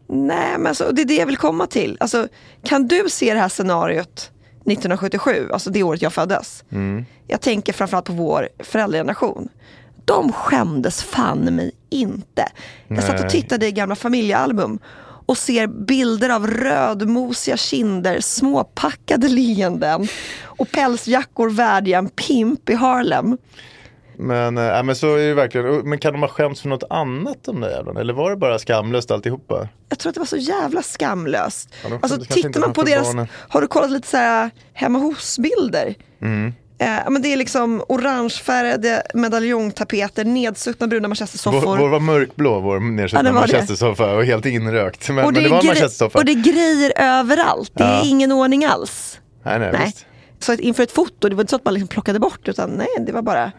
Nej 0.08 0.58
men 0.58 0.66
alltså, 0.66 0.92
det 0.92 1.02
är 1.02 1.06
det 1.06 1.14
jag 1.14 1.26
vill 1.26 1.36
komma 1.36 1.66
till. 1.66 1.96
Alltså, 2.00 2.28
kan 2.64 2.88
du 2.88 3.04
se 3.08 3.34
det 3.34 3.40
här 3.40 3.48
scenariot 3.48 4.30
1977, 4.54 5.48
alltså 5.52 5.70
det 5.70 5.82
året 5.82 6.02
jag 6.02 6.12
föddes? 6.12 6.64
Mm. 6.72 7.04
Jag 7.26 7.40
tänker 7.40 7.72
framförallt 7.72 8.06
på 8.06 8.12
vår 8.12 8.48
föräldrageneration. 8.58 9.48
De 10.04 10.32
skämdes 10.32 11.02
fan 11.02 11.38
mig 11.38 11.72
inte. 11.90 12.44
Jag 12.88 13.04
satt 13.04 13.14
och 13.14 13.20
Nej. 13.20 13.30
tittade 13.30 13.66
i 13.66 13.72
gamla 13.72 13.94
familjealbum 13.94 14.78
och 15.32 15.38
ser 15.38 15.66
bilder 15.66 16.30
av 16.30 16.46
rödmosiga 16.46 17.56
kinder, 17.56 18.20
småpackade 18.20 19.28
leenden 19.28 20.08
och 20.42 20.70
pälsjackor 20.70 21.50
värdiga 21.50 21.98
en 21.98 22.08
pimp 22.08 22.70
i 22.70 22.74
Harlem. 22.74 23.38
Men, 24.16 24.58
äh, 24.58 24.82
men 24.82 24.96
så 24.96 25.14
är 25.14 25.28
det 25.28 25.34
verkligen. 25.34 25.88
Men 25.88 25.98
kan 25.98 26.12
de 26.12 26.22
ha 26.22 26.28
skämts 26.28 26.60
för 26.60 26.68
något 26.68 26.84
annat 26.90 27.38
de 27.44 27.60
där 27.60 27.70
jävlarna? 27.70 28.00
Eller 28.00 28.12
var 28.12 28.30
det 28.30 28.36
bara 28.36 28.58
skamlöst 28.58 29.10
alltihopa? 29.10 29.68
Jag 29.88 29.98
tror 29.98 30.10
att 30.10 30.14
det 30.14 30.20
var 30.20 30.26
så 30.26 30.36
jävla 30.36 30.82
skamlöst. 30.82 31.74
Ja, 31.84 31.98
alltså, 32.02 32.20
tittar 32.20 32.60
man 32.60 32.72
på 32.72 32.82
deras, 32.82 33.06
barnen. 33.06 33.28
har 33.48 33.60
du 33.60 33.66
kollat 33.66 33.90
lite 33.90 34.08
så 34.08 34.16
här 34.16 34.50
hemma 34.72 34.98
hos-bilder? 34.98 35.94
Mm. 36.22 36.54
Eh, 36.82 37.10
men 37.10 37.22
det 37.22 37.32
är 37.32 37.36
liksom 37.36 37.82
orangefärgade 37.88 39.02
medaljongtapeter, 39.14 40.24
nedsuttna 40.24 40.86
bruna 40.86 41.02
Vår, 41.02 41.08
manchestersoffor. 41.08 41.76
vår 41.76 41.88
var 41.88 42.00
mörkblå, 42.00 42.60
vår 42.60 42.80
nedsuttna 42.80 43.18
Ja, 43.18 43.22
det 43.22 43.32
var 43.32 43.46
det. 43.46 43.52
manchestersoffa 43.52 44.12
och 44.14 44.24
helt 44.24 44.46
inrökt. 44.46 45.08
Men, 45.08 45.18
och, 45.24 45.32
men 45.32 45.42
det 45.42 45.48
var 45.48 45.56
manchestersoffa. 45.64 46.18
och 46.18 46.24
det 46.24 46.32
är 46.32 46.42
grejer 46.42 46.92
överallt, 46.96 47.70
det 47.74 47.84
är 47.84 47.88
Ja. 47.98 48.02
ingen 48.04 48.32
ordning 48.32 48.64
alls. 48.64 49.18
Nej, 49.44 49.58
nej, 49.58 49.70
Nej. 49.72 49.94
Så 50.38 50.52
att 50.52 50.60
inför 50.60 50.82
ett 50.82 50.92
foto, 50.92 51.28
det 51.28 51.34
var 51.34 51.42
inte 51.42 51.50
så 51.50 51.56
att 51.56 51.64
man 51.64 51.74
liksom 51.74 51.88
plockade 51.88 52.18
bort 52.18 52.48
utan 52.48 52.70
nej, 52.70 52.86
det 53.06 53.12
var 53.12 53.22
bara 53.22 53.52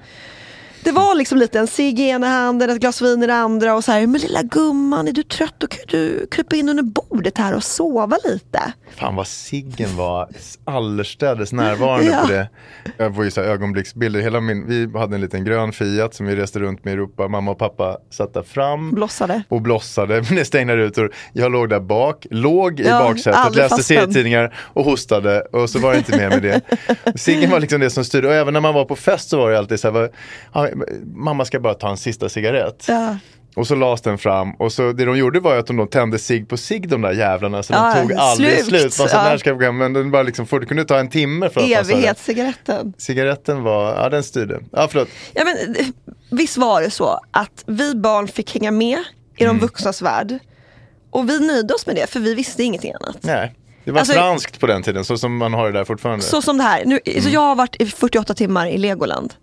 det 0.84 0.92
var 0.92 1.16
liksom 1.16 1.38
lite 1.38 1.60
en 1.60 1.68
cigg 1.68 2.00
i 2.00 2.04
ena 2.10 2.28
handen, 2.28 2.70
ett 2.70 2.80
glas 2.80 3.02
vin 3.02 3.24
i 3.24 3.28
det 3.28 3.36
andra 3.36 3.76
och 3.76 3.84
så 3.84 3.92
här, 3.92 4.08
men 4.08 4.22
lilla 4.22 4.42
gumman, 4.44 5.08
är 5.08 5.12
du 5.12 5.24
trött? 5.24 5.54
Då 5.58 5.68
kan 5.68 5.80
du 5.88 6.28
krypa 6.32 6.56
in 6.56 6.70
under 6.70 6.84
bordet 6.84 7.38
här 7.38 7.56
och 7.56 7.64
sova 7.64 8.18
lite. 8.24 8.74
Fan 8.96 9.16
vad 9.16 9.28
Siggen 9.28 9.96
var 9.98 10.30
allestädes 10.66 11.54
närvarande 11.54 12.06
Ja. 12.12 12.22
på 12.22 12.28
det. 12.28 12.50
Jag 12.98 13.10
var 13.10 13.24
ju 13.24 13.32
så 13.32 13.42
här 13.42 13.48
ögonblicksbilder. 13.48 14.20
Hela 14.22 14.42
min, 14.42 14.68
vi 14.68 15.00
hade 15.00 15.16
en 15.16 15.22
liten 15.22 15.44
grön 15.46 15.72
Fiat 15.74 16.14
som 16.14 16.26
vi 16.26 16.36
reste 16.36 16.60
runt 16.60 16.86
med 16.86 16.92
i 16.92 16.94
Europa. 16.94 17.28
Mamma 17.28 17.52
och 17.52 17.58
pappa 17.58 17.98
satt 18.10 18.34
där 18.34 18.44
fram. 18.44 18.92
Blossade. 18.92 19.44
Och 19.50 19.62
blossade, 19.62 20.46
stängde 20.46 20.74
ut 20.74 20.98
och 20.98 21.10
jag 21.34 21.52
låg 21.52 21.70
där 21.70 21.80
bak, 21.80 22.28
låg 22.32 22.80
i 22.80 22.84
Ja, 22.88 23.00
baksätet, 23.00 23.56
läste 23.56 23.84
serietidningar 23.84 24.56
och 24.58 24.86
hostade 24.86 25.42
och 25.42 25.70
så 25.70 25.80
var 25.80 25.92
det 25.92 25.98
inte 25.98 26.18
mer 26.18 26.30
med 26.30 26.42
det. 26.42 26.62
Siggen 27.20 27.50
var 27.52 27.60
liksom 27.60 27.80
det 27.80 27.90
som 27.90 28.06
styrde 28.06 28.28
och 28.28 28.34
även 28.34 28.54
när 28.54 28.62
man 28.62 28.74
var 28.74 28.86
på 28.86 28.96
fest 28.96 29.30
så 29.30 29.38
var 29.38 29.52
det 29.52 29.58
alltid 29.58 29.80
så 29.80 29.92
här, 29.92 30.10
"Ja, 30.54 30.68
mamma 31.16 31.46
ska 31.46 31.60
bara 31.60 31.74
ta 31.74 31.90
en 31.90 31.98
sista 31.98 32.30
cigarett. 32.30 32.86
Ja. 32.88 33.18
Och 33.56 33.68
så 33.68 33.76
lades 33.76 34.02
den 34.02 34.18
fram 34.18 34.52
och 34.60 34.72
så 34.74 34.92
det 34.92 35.06
de 35.06 35.18
gjorde 35.18 35.40
var 35.40 35.58
att 35.58 35.68
de 35.68 35.88
tände 35.88 36.20
sig 36.20 36.46
på 36.46 36.58
sig 36.58 36.80
de 36.80 37.02
där 37.02 37.12
jävlarna 37.12 37.64
så 37.64 37.74
Ja, 37.74 37.94
de 37.96 38.02
tog 38.02 38.14
aldrig 38.14 38.52
slukt. 38.52 38.68
slut. 38.70 39.00
Man 39.00 39.10
så, 39.10 39.16
Ja. 39.16 39.38
ska? 39.38 39.72
Men 39.72 39.94
den 39.94 40.12
bara 40.12 40.24
liksom, 40.24 40.46
det 40.60 40.66
kunde 40.66 40.86
ta 40.86 40.98
en 41.00 41.10
timme 41.10 41.50
för 41.50 41.62
att. 41.62 41.68
Evighetscigaretten. 41.70 42.94
Cigaretten 42.98 43.64
var, 43.64 43.96
ja 43.96 44.10
den 44.10 44.24
styrde. 44.24 44.60
Ja 44.72 44.88
förlåt. 44.92 45.08
Ja, 45.34 45.44
men, 45.46 45.76
eh, 45.76 45.86
visst 46.32 46.58
var 46.58 46.82
det 46.82 46.90
så 46.92 47.20
att 47.32 47.64
vi 47.68 47.96
barn 47.96 48.28
fick 48.28 48.54
hänga 48.54 48.72
med 48.72 49.00
i 49.38 49.44
Mm. 49.44 49.56
de 49.58 49.62
vuxnas 49.62 50.02
värld. 50.02 50.40
Och 51.12 51.30
vi 51.30 51.48
nöjde 51.48 51.74
oss 51.74 51.86
med 51.88 51.96
det 51.96 52.10
för 52.10 52.20
vi 52.20 52.34
visste 52.36 52.64
ingenting 52.64 52.94
annat. 52.94 53.18
Nej. 53.22 53.54
Det 53.86 53.92
var 53.92 54.00
Alltså- 54.00 54.14
franskt 54.14 54.60
på 54.60 54.68
den 54.68 54.84
tiden, 54.84 55.06
så 55.06 55.18
som 55.18 55.38
man 55.38 55.54
har 55.54 55.66
det 55.66 55.80
där 55.80 55.86
fortfarande. 55.86 56.26
Så 56.26 56.42
som 56.42 56.58
det 56.58 56.64
här, 56.64 56.86
nu, 56.86 57.00
Mm. 57.06 57.22
så 57.24 57.30
jag 57.30 57.42
har 57.42 57.56
varit 57.56 57.76
i 57.82 57.86
48 57.86 58.34
timmar 58.34 58.68
i 58.68 58.78
Legoland. 58.78 59.34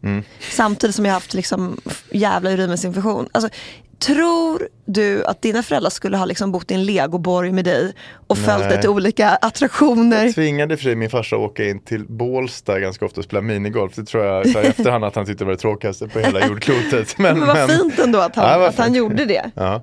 Samtidigt 0.50 0.96
som 0.96 1.04
jag 1.04 1.12
har 1.12 1.16
haft 1.16 1.34
liksom 1.34 1.80
jävla 2.10 2.50
urinvägsinfektion. 2.50 3.28
Alltså, 3.32 3.50
tror 3.98 4.68
du 4.84 5.24
att 5.24 5.42
dina 5.42 5.62
föräldrar 5.62 5.90
skulle 5.90 6.16
ha 6.16 6.24
liksom 6.24 6.52
bott 6.52 6.70
i 6.70 6.74
en 6.74 6.84
legoborg 6.84 7.52
med 7.52 7.64
dig 7.64 7.92
och 8.26 8.38
följt 8.38 8.58
dig 8.60 8.68
Nej. 8.68 8.80
till 8.80 8.90
olika 8.90 9.28
attraktioner? 9.30 10.24
Jag 10.24 10.34
tvingade 10.34 10.76
för 10.76 10.84
sig 10.84 10.94
min 10.96 11.10
farsa 11.10 11.36
att 11.36 11.42
åka 11.42 11.64
in 11.64 11.78
till 11.84 12.04
Bålsta 12.08 12.80
ganska 12.80 13.04
ofta 13.04 13.20
och 13.20 13.24
spela 13.24 13.42
minigolf. 13.42 13.92
Det 13.94 14.04
tror 14.04 14.24
jag 14.24 14.48
så 14.48 14.58
här, 14.58 14.64
i 14.64 14.68
efterhand 14.78 15.04
att 15.04 15.14
han 15.14 15.26
tyckte 15.26 15.44
det 15.44 15.46
var 15.46 15.52
det 15.52 15.58
tråkigaste 15.58 16.08
på 16.08 16.18
hela 16.18 16.46
jordklotet. 16.48 17.18
Men, 17.18 17.38
Men 17.38 17.46
vad 17.48 17.70
fint 17.70 17.98
ändå 17.98 18.18
att 18.18 18.36
han, 18.36 18.60
Ja, 18.60 18.68
att 18.68 18.78
han 18.78 18.94
gjorde 18.94 19.24
det. 19.24 19.50
Ja. 19.54 19.82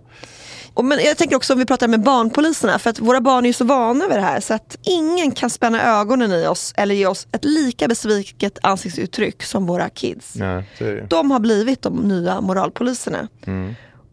Och 0.78 0.86
men 0.86 1.00
jag 1.04 1.18
tänker 1.18 1.36
också 1.36 1.54
om 1.54 1.60
vi 1.60 1.66
pratar 1.66 1.88
med 1.88 2.02
barnpoliserna, 2.02 2.80
för 2.80 2.90
att 2.90 3.00
våra 3.00 3.22
barn 3.22 3.46
är 3.46 3.50
ju 3.50 3.54
så 3.54 3.66
vana 3.66 4.08
vid 4.08 4.18
det 4.18 4.22
här 4.22 4.40
så 4.40 4.54
att 4.54 4.78
ingen 4.84 5.32
kan 5.32 5.50
spänna 5.50 6.00
ögonen 6.00 6.32
i 6.32 6.48
oss 6.48 6.74
eller 6.78 6.96
ge 6.96 7.08
oss 7.08 7.28
ett 7.32 7.46
lika 7.46 7.88
besviket 7.88 8.60
ansiktsuttryck 8.62 9.44
som 9.44 9.66
våra 9.66 9.90
kids. 9.90 10.36
Nej. 10.36 10.63
De 11.10 11.32
har 11.32 11.40
blivit 11.40 11.82
de 11.82 11.96
nya 11.96 12.42
moralpoliserna. 12.42 13.28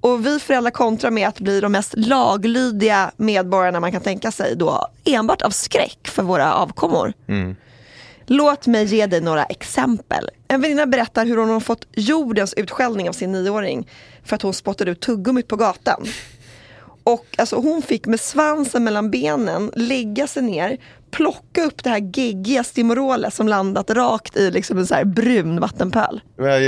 Och 0.01 0.27
vi 0.27 0.41
föräldrar 0.41 0.71
kontrar 0.71 1.11
med 1.11 1.29
att 1.29 1.41
bli 1.41 1.61
de 1.61 1.73
mest 1.73 1.95
laglydiga 1.97 3.11
medborgarna 3.17 3.81
man 3.81 3.93
kan 3.93 4.01
tänka 4.01 4.31
sig 4.33 4.57
då 4.57 4.87
enbart 5.05 5.43
av 5.43 5.51
skräck 5.51 6.09
för 6.09 6.23
våra 6.23 6.55
avkommor. 6.55 7.13
Låt 8.27 8.67
mig 8.67 8.85
ge 8.85 9.07
dig 9.07 9.21
några 9.21 9.45
exempel. 9.45 10.31
En 10.49 10.61
väninna 10.61 10.87
berättar 10.87 11.27
hur 11.27 11.37
hon 11.37 11.51
har 11.51 11.61
fått 11.61 11.87
jordens 11.93 12.55
utskällning 12.55 13.09
av 13.09 13.13
sin 13.13 13.33
nioåring 13.33 13.89
för 14.25 14.37
att 14.37 14.43
hon 14.43 14.55
spottade 14.55 14.91
ut 14.91 15.01
tuggummit 15.01 15.49
på 15.49 15.57
gatan. 15.57 16.07
Och 17.05 17.27
alltså, 17.39 17.57
hon 17.57 17.83
fick 17.83 18.07
med 18.07 18.21
svansen 18.21 18.85
mellan 18.85 19.11
benen 19.11 19.71
lägga 19.77 20.27
sig 20.27 20.43
ner, 20.43 20.79
plocka 21.11 21.65
upp 21.65 21.85
det 21.85 21.91
här 21.91 22.11
geggiga 22.19 22.65
Stimorolet 22.65 23.35
som 23.35 23.49
landat 23.49 23.91
rakt 23.91 24.37
i 24.37 24.51
liksom 24.51 24.79
en 24.79 24.87
så 24.87 24.95
här 24.95 25.05
brun 25.05 25.61
vattenpöl. 25.61 26.21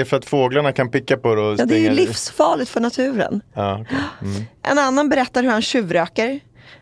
För 0.06 0.14
att 0.16 0.24
fåglarna 0.24 0.72
kan 0.72 0.90
picka 0.90 1.16
på 1.16 1.34
det 1.34 1.40
och 1.40 1.60
Ja, 1.60 1.64
det 1.64 1.74
är 1.76 1.80
ju 1.80 1.90
livsfarligt 1.90 2.70
för 2.70 2.80
naturen. 2.80 3.42
Ja, 3.54 3.78
okej. 3.80 3.98
mm. 4.22 4.42
En 4.62 4.78
annan 4.78 5.08
berättar 5.08 5.42
hur 5.42 5.50
han 5.50 5.62
tjuvröker. 5.62 6.40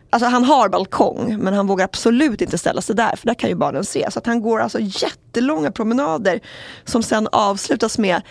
Alltså 0.09 0.29
han 0.29 0.43
har 0.43 0.69
balkong 0.69 1.37
men 1.39 1.53
han 1.53 1.67
vågar 1.67 1.85
absolut 1.85 2.41
inte 2.41 2.57
ställa 2.57 2.81
sig 2.81 2.95
där 2.95 3.15
för 3.15 3.27
där 3.27 3.33
kan 3.33 3.49
ju 3.49 3.55
barnen 3.55 3.83
se. 3.85 4.11
Så 4.11 4.19
att 4.19 4.25
han 4.25 4.41
går 4.41 4.59
alltså 4.59 4.79
jättelånga 4.81 5.71
promenader 5.71 6.39
som 6.85 7.03
sen 7.03 7.27
avslutas 7.31 7.97
med 7.97 8.21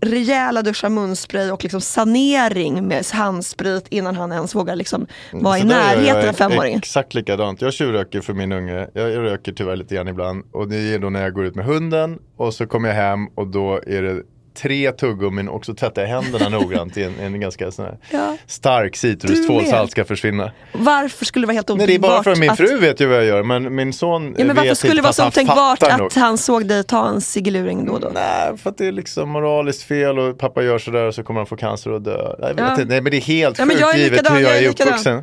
rejäla 0.00 0.62
duschar 0.62 0.88
munspray 0.88 1.50
och 1.50 1.64
liksom 1.64 1.80
sanering 1.80 2.88
med 2.88 3.06
handsprit 3.12 3.86
innan 3.88 4.16
han 4.16 4.32
ens 4.32 4.54
vågar 4.54 4.76
liksom 4.76 5.06
vara 5.32 5.58
i 5.58 5.60
Så 5.60 5.66
närheten 5.66 6.28
av 6.28 6.32
femåringen. 6.32 6.78
Exakt 6.78 7.14
likadant. 7.14 7.60
Jag 7.60 7.72
tjuvröker 7.72 8.20
för 8.20 8.34
min 8.34 8.52
unge. 8.52 8.88
Jag, 8.92 9.10
jag 9.10 9.24
röker 9.24 9.52
tyvärr 9.52 9.76
lite 9.76 9.94
grann 9.94 10.08
ibland. 10.08 10.44
Och 10.52 10.68
det 10.68 10.94
är 10.94 10.98
då 10.98 11.10
när 11.10 11.22
jag 11.22 11.34
går 11.34 11.44
ut 11.44 11.54
med 11.54 11.64
hunden 11.64 12.18
och 12.36 12.54
så 12.54 12.66
kommer 12.66 12.88
jag 12.88 12.96
hem 12.96 13.26
och 13.34 13.46
då 13.46 13.80
är 13.86 14.02
det 14.02 14.22
tre 14.58 14.92
tuggummin 14.92 15.48
och 15.48 15.64
så 15.64 15.74
tvättar 15.74 16.02
jag 16.02 16.08
händerna 16.08 16.48
noggrant 16.58 16.96
i 16.96 17.02
en, 17.02 17.14
en 17.20 17.40
ganska 17.40 17.70
sån 17.70 17.86
Ja. 18.10 18.36
stark 18.46 18.96
citrustvål 18.96 19.66
så 19.66 19.76
allt 19.76 19.90
ska 19.90 20.04
försvinna. 20.04 20.52
Varför 20.72 21.24
skulle 21.24 21.42
det 21.42 21.46
vara 21.46 21.54
helt 21.54 21.68
Nej, 21.68 21.86
det 21.86 21.94
är 21.94 21.98
bara 21.98 22.22
för 22.22 22.30
att 22.32 22.38
min 22.38 22.56
fru 22.56 22.78
vet 22.78 23.00
ju 23.00 23.06
vad 23.06 23.16
jag 23.18 23.24
gör 23.24 23.42
men 23.42 23.74
min 23.74 23.92
son 23.92 24.34
Ja, 24.38 24.44
men 24.44 24.56
varför 24.56 24.68
vet 24.68 24.78
skulle 24.78 24.94
det 24.94 25.02
vara 25.02 25.12
så 25.12 25.26
otänkbart 25.26 25.82
att 25.82 25.98
nog. 25.98 26.12
han 26.14 26.38
såg 26.38 26.66
dig 26.66 26.84
ta 26.84 27.08
en 27.08 27.20
cigeluring 27.20 27.86
då 27.86 27.92
och 27.92 28.00
då? 28.00 28.10
Nej, 28.14 28.56
för 28.58 28.70
att 28.70 28.78
det 28.78 28.86
är 28.86 28.92
liksom 28.92 29.28
moraliskt 29.30 29.82
fel 29.82 30.18
och 30.18 30.38
pappa 30.38 30.62
gör 30.62 30.78
sådär 30.78 31.04
och 31.04 31.14
så 31.14 31.22
kommer 31.22 31.40
han 31.40 31.46
få 31.46 31.56
cancer 31.56 31.90
och 31.92 32.02
dö. 32.02 32.34
Jag 32.38 32.48
vet 32.48 32.58
Ja. 32.58 32.76
Nej 32.86 33.00
men 33.00 33.10
det 33.10 33.16
är 33.16 33.20
helt 33.20 33.58
Ja, 33.58 33.64
sjukt 33.66 33.80
jag 33.80 33.94
är 33.94 33.98
givet 33.98 34.30
hur 34.30 34.34
jag 34.34 34.42
jag 34.42 34.52
är 34.52 34.56
är 34.62 34.68
likadan. 34.68 34.88
uppvuxen. 34.88 35.22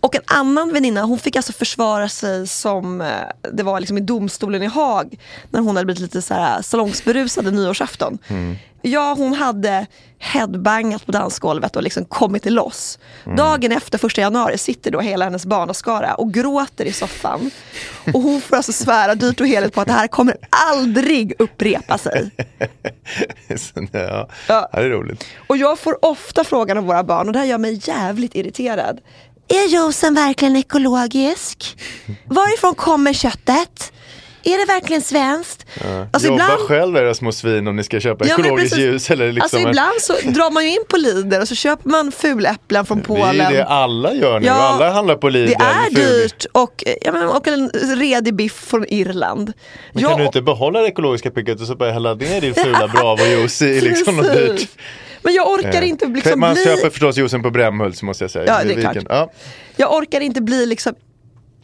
Och 0.00 0.14
en 0.16 0.22
annan 0.26 0.72
väninna, 0.72 1.02
hon 1.02 1.18
fick 1.18 1.36
alltså 1.36 1.52
försvara 1.52 2.08
sig 2.08 2.46
som, 2.46 3.00
eh, 3.00 3.08
det 3.52 3.62
var 3.62 3.80
liksom 3.80 3.98
i 3.98 4.00
domstolen 4.00 4.62
i 4.62 4.66
Haag, 4.66 5.18
när 5.50 5.60
hon 5.60 5.76
hade 5.76 5.86
blivit 5.86 6.00
lite 6.00 6.22
så 6.22 6.34
här 6.34 6.62
salongsberusad 6.62 7.48
i 7.48 7.50
nyårsafton. 7.50 8.18
Ja, 8.82 9.14
hon 9.18 9.34
hade 9.34 9.86
headbangat 10.18 11.06
på 11.06 11.12
dansgolvet 11.12 11.76
och 11.76 11.82
liksom 11.82 12.04
kommit 12.04 12.50
loss. 12.50 12.98
Dagen 13.36 13.72
efter, 13.72 13.98
första 13.98 14.20
januari, 14.20 14.58
sitter 14.58 14.90
då 14.90 15.00
hela 15.00 15.24
hennes 15.24 15.46
barnaskara 15.46 16.14
och 16.14 16.32
gråter 16.34 16.84
i 16.84 16.92
soffan. 16.92 17.50
Och 18.14 18.20
hon 18.22 18.40
får 18.40 18.56
alltså 18.56 18.72
svära 18.72 19.14
dyrt 19.14 19.40
och 19.40 19.46
heligt 19.46 19.74
på 19.74 19.80
att 19.80 19.86
det 19.86 19.92
här 19.92 20.06
kommer 20.08 20.36
aldrig 20.72 21.32
upprepa 21.38 21.98
sig. 21.98 22.30
Ja. 23.92 24.28
det 24.72 24.78
är 24.78 24.88
roligt. 24.90 25.24
Och 25.46 25.56
jag 25.56 25.78
får 25.78 26.04
ofta 26.04 26.44
frågan 26.44 26.78
av 26.78 26.84
våra 26.84 27.04
barn 27.04 27.26
och 27.26 27.32
det 27.32 27.38
här 27.38 27.46
gör 27.46 27.58
mig 27.58 27.80
jävligt 27.84 28.34
irriterad. 28.34 29.00
Är 29.50 29.68
juicen 29.68 30.14
verkligen 30.14 30.56
ekologisk? 30.56 31.76
Varifrån 32.26 32.74
kommer 32.74 33.12
köttet? 33.12 33.92
Är 34.44 34.58
det 34.58 34.64
verkligen 34.72 35.02
svenskt? 35.02 35.66
Alltså 36.12 36.28
Jobba 36.28 36.42
ibland, 36.44 36.60
själv 36.68 36.96
era 36.96 37.14
små 37.14 37.32
svin 37.32 37.68
om 37.68 37.76
ni 37.76 37.84
ska 37.84 38.00
köpa 38.00 38.26
Ja, 38.26 38.34
ekologiskt 38.34 38.78
ljus. 38.78 39.10
Eller 39.10 39.26
liksom 39.32 39.42
alltså 39.42 39.56
en- 39.58 39.68
ibland 39.68 40.00
så 40.00 40.12
drar 40.30 40.50
man 40.50 40.64
ju 40.64 40.70
in 40.70 40.84
på 40.88 40.96
Lidl 40.96 41.34
och 41.40 41.48
så 41.48 41.54
köper 41.54 41.88
man 41.90 42.12
fuläpplen 42.12 42.86
från 42.86 42.98
det 42.98 43.02
är 43.02 43.06
Polen. 43.06 43.50
ju 43.50 43.56
det 43.56 43.64
alla 43.64 44.14
gör 44.14 44.40
nu. 44.40 44.46
Ja, 44.46 44.52
alla 44.54 44.90
handlar 44.90 45.16
på 45.16 45.28
Lidl. 45.28 45.46
Det 45.58 45.64
är 45.64 45.84
Ful- 45.90 45.94
dyrt 45.94 46.46
och, 46.52 46.84
ja, 47.02 47.12
men, 47.12 47.28
och 47.28 47.48
en 47.48 47.70
redig 47.96 48.34
biff 48.34 48.52
från 48.66 48.84
Irland. 48.88 49.52
Men 49.92 50.02
kan 50.04 50.18
du 50.18 50.24
inte 50.26 50.42
behålla 50.42 50.80
det 50.80 50.88
ekologiska 50.88 51.30
picket 51.30 51.60
och 51.60 51.66
så 51.66 51.74
bara 51.76 51.92
hälla 51.92 52.14
ner 52.14 52.40
din 52.40 52.54
fula 52.54 52.86
Bravo-juice 52.86 53.62
i 53.66 53.80
liksom 53.80 54.16
något 54.16 54.32
dyrt? 54.34 54.68
Men 55.22 55.34
jag 55.34 55.52
orkar 55.52 55.82
Eh, 55.82 55.88
inte 55.88 56.06
liksom 56.06 56.40
Man 56.40 56.54
bli... 56.54 56.64
köper 56.64 56.90
förstås 56.90 57.16
juicen 57.16 57.42
på 57.42 57.50
Brämhults 57.50 58.02
måste 58.02 58.24
jag 58.24 58.30
säga. 58.30 58.44
Ja, 58.46 58.64
det 58.64 58.74
är 58.74 58.80
klart. 58.80 58.96
Ja. 59.08 59.32
Jag 59.76 59.94
orkar 59.94 60.20
inte 60.20 60.40
bli 60.40 60.66
liksom 60.66 60.94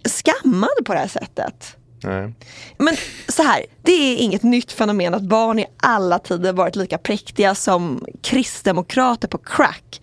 skammad 0.08 0.84
på 0.84 0.92
det 0.92 0.98
här 0.98 1.08
sättet. 1.08 1.76
Nej. 2.02 2.32
Men 2.78 2.96
så 3.28 3.42
här, 3.42 3.66
det 3.82 3.92
är 3.92 4.16
inget 4.16 4.42
nytt 4.42 4.72
fenomen 4.72 5.14
att 5.14 5.22
barn 5.22 5.58
i 5.58 5.66
alla 5.76 6.18
tider 6.18 6.52
varit 6.52 6.76
lika 6.76 6.98
präktiga 6.98 7.54
som 7.54 8.04
kristdemokrater 8.22 9.28
på 9.28 9.38
crack. 9.38 10.00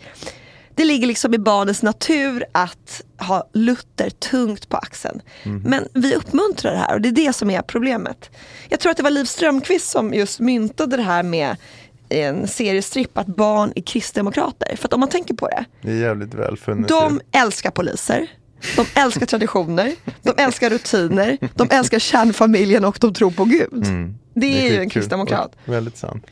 Det 0.76 0.86
ligger 0.86 1.08
liksom 1.08 1.34
i 1.34 1.38
barnens 1.38 1.82
natur 1.84 2.46
att 2.52 3.02
ha 3.18 3.50
Luther 3.54 4.10
tungt 4.10 4.70
på 4.70 4.78
axeln. 4.78 5.22
Men 5.44 5.88
vi 5.94 6.16
uppmuntrar 6.16 6.72
det 6.72 6.78
här 6.78 6.94
och 6.94 7.02
det 7.02 7.10
är 7.10 7.12
det 7.12 7.34
som 7.34 7.50
är 7.50 7.62
problemet. 7.62 8.30
Jag 8.70 8.80
tror 8.80 8.92
att 8.92 8.98
det 8.98 9.04
var 9.04 9.10
Liv 9.10 9.26
Strömquist 9.26 9.90
som 9.90 10.14
just 10.14 10.40
myntade 10.40 10.98
det 10.98 11.04
här 11.04 11.24
med 11.24 11.58
en 12.10 12.48
seriestripp 12.48 13.18
att 13.18 13.28
barn 13.28 13.74
är 13.76 13.82
kristdemokrater. 13.82 14.76
För 14.76 14.88
att 14.88 14.94
om 14.94 15.00
man 15.00 15.10
tänker 15.10 15.34
på 15.34 15.48
det, 15.48 15.66
Det 15.82 15.92
är 15.92 15.96
jävligt 15.96 16.34
väl 16.34 16.58
funnet. 16.58 16.88
de 16.90 17.22
älskar 17.32 17.72
poliser. 17.72 18.28
De 18.76 18.86
älskar 18.96 19.26
traditioner, 19.26 19.96
de 20.22 20.34
älskar 20.38 20.70
rutiner, 20.70 21.38
de 21.56 21.68
älskar 21.72 22.00
kärnfamiljen 22.00 22.86
och 22.86 22.98
de 23.02 23.14
tror 23.14 23.32
på 23.32 23.46
Gud. 23.46 23.86
Det 24.34 24.68
är, 24.68 24.72
ju 24.72 24.80
en 24.80 24.90
kristdemokrat. 24.90 25.56
Väldigt 25.66 25.98
sant. 25.98 26.26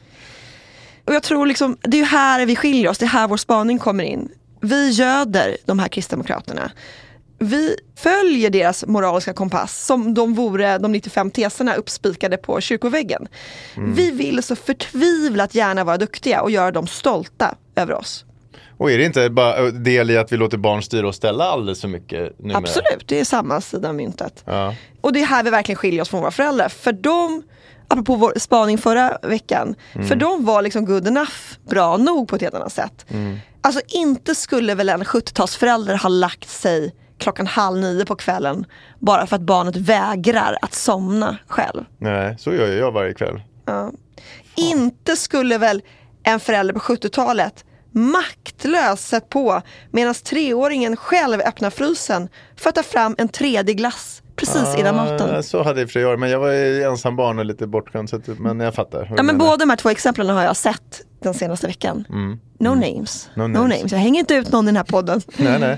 Och 1.05 1.13
jag 1.13 1.23
tror 1.23 1.45
liksom, 1.45 1.77
det 1.81 1.97
är 1.97 2.01
ju 2.01 2.05
här 2.05 2.45
vi 2.45 2.55
skiljer 2.55 2.89
oss, 2.89 2.97
det 2.97 3.05
är 3.05 3.09
här 3.09 3.27
vår 3.27 3.37
spaning 3.37 3.79
kommer 3.79 4.03
in. 4.03 4.29
Vi 4.61 4.89
göder 4.89 5.57
de 5.65 5.79
här 5.79 5.87
kristdemokraterna. 5.87 6.71
Vi 7.43 7.75
följer 7.95 8.49
deras 8.49 8.85
moraliska 8.85 9.33
kompass 9.33 9.85
som 9.85 10.13
de 10.13 10.33
vore 10.33 10.77
de 10.77 10.91
95 10.91 11.31
teserna 11.31 11.75
uppspikade 11.75 12.37
på 12.37 12.61
kyrkoväggen. 12.61 13.27
Vi 13.77 14.11
vill 14.11 14.43
så 14.43 14.55
förtvivlat 14.55 15.55
gärna 15.55 15.83
vara 15.83 15.97
duktiga 15.97 16.41
och 16.41 16.51
göra 16.51 16.71
dem 16.71 16.87
stolta 16.87 17.55
över 17.75 17.93
oss. 17.93 18.25
Och 18.77 18.91
är 18.91 18.97
det 18.97 19.05
inte 19.05 19.29
bara 19.29 19.71
del 19.71 20.11
i 20.11 20.17
att 20.17 20.31
vi 20.31 20.37
låter 20.37 20.57
barn 20.57 20.83
styra 20.83 21.07
och 21.07 21.15
ställa 21.15 21.43
alldeles 21.43 21.81
för 21.81 21.87
mycket 21.87 22.39
numera? 22.39 22.57
Absolut, 22.57 23.07
det 23.07 23.19
är 23.19 23.25
samma 23.25 23.61
sida 23.61 23.89
av 23.89 23.95
myntet. 23.95 24.43
Ja. 24.45 24.75
Och 25.01 25.13
det 25.13 25.21
är 25.21 25.25
här 25.25 25.43
vi 25.43 25.49
verkligen 25.49 25.77
skiljer 25.77 26.01
oss 26.01 26.09
från 26.09 26.21
våra 26.21 26.31
föräldrar. 26.31 26.69
För 26.69 26.91
de, 26.91 27.43
apropå 27.87 28.15
vår 28.15 28.33
spaning 28.37 28.77
förra 28.77 29.17
veckan, 29.23 29.75
för 30.07 30.15
de 30.15 30.45
var 30.45 30.61
liksom 30.61 30.85
good 30.85 31.07
enough, 31.07 31.33
bra 31.69 31.97
nog 31.97 32.27
på 32.27 32.35
ett 32.35 32.41
helt 32.41 32.55
annat 32.55 32.73
sätt. 32.73 33.05
Alltså 33.61 33.81
inte 33.87 34.35
skulle 34.35 34.75
väl 34.75 34.89
en 34.89 35.03
70-talsförälder 35.03 35.97
ha 35.97 36.09
lagt 36.09 36.49
sig 36.49 36.93
klockan 37.21 37.47
halv 37.47 37.77
nio 37.79 38.05
på 38.05 38.15
kvällen 38.15 38.65
bara 38.99 39.27
för 39.27 39.35
att 39.35 39.41
barnet 39.41 39.75
vägrar 39.75 40.57
att 40.61 40.73
somna 40.73 41.37
själv. 41.47 41.85
Nej, 41.97 42.35
så 42.39 42.53
gör 42.53 42.67
jag 42.67 42.91
varje 42.91 43.13
kväll. 43.13 43.41
Inte 44.55 45.15
skulle 45.15 45.57
väl 45.57 45.81
en 46.23 46.39
förälder 46.39 46.73
på 46.73 46.79
70-talet 46.79 47.65
maktlös 47.91 49.07
sett 49.07 49.29
på 49.29 49.61
medan 49.91 50.13
treåringen 50.13 50.95
själv 50.97 51.41
öppnar 51.41 51.69
frysen 51.69 52.29
för 52.55 52.69
att 52.69 52.75
ta 52.75 52.83
fram 52.83 53.15
en 53.17 53.27
tredje 53.29 53.73
glass 53.73 54.21
precis 54.35 54.75
innan 54.77 54.95
maten. 54.95 55.35
Ah, 55.35 55.43
Så 55.43 55.63
hade 55.63 55.79
jag 55.79 55.89
för 55.89 55.93
sig 55.93 56.01
jag, 56.01 56.19
men 56.19 56.29
jag 56.29 56.39
var 56.39 56.51
ensam 56.89 57.15
barn 57.15 57.39
och 57.39 57.45
lite 57.45 57.67
bortskämd. 57.67 58.13
Att, 58.13 58.27
men 58.39 58.59
jag 58.59 58.75
fattar. 58.75 59.13
Ja, 59.17 59.23
men 59.23 59.37
båda 59.37 59.57
de 59.57 59.69
här 59.69 59.77
två 59.77 59.89
exemplen 59.89 60.29
har 60.29 60.43
jag 60.43 60.55
sett 60.57 61.01
den 61.21 61.33
senaste 61.33 61.67
veckan. 61.67 62.05
No, 62.59 62.69
names. 62.69 63.29
No 63.35 63.41
no 63.41 63.47
names. 63.47 63.77
names. 63.77 63.91
Jag 63.91 63.99
hänger 63.99 64.19
inte 64.19 64.33
ut 64.33 64.51
någon 64.51 64.65
i 64.65 64.67
den 64.67 64.75
här 64.77 64.83
podden. 64.83 65.21
Nej, 65.37 65.59
nej. 65.59 65.77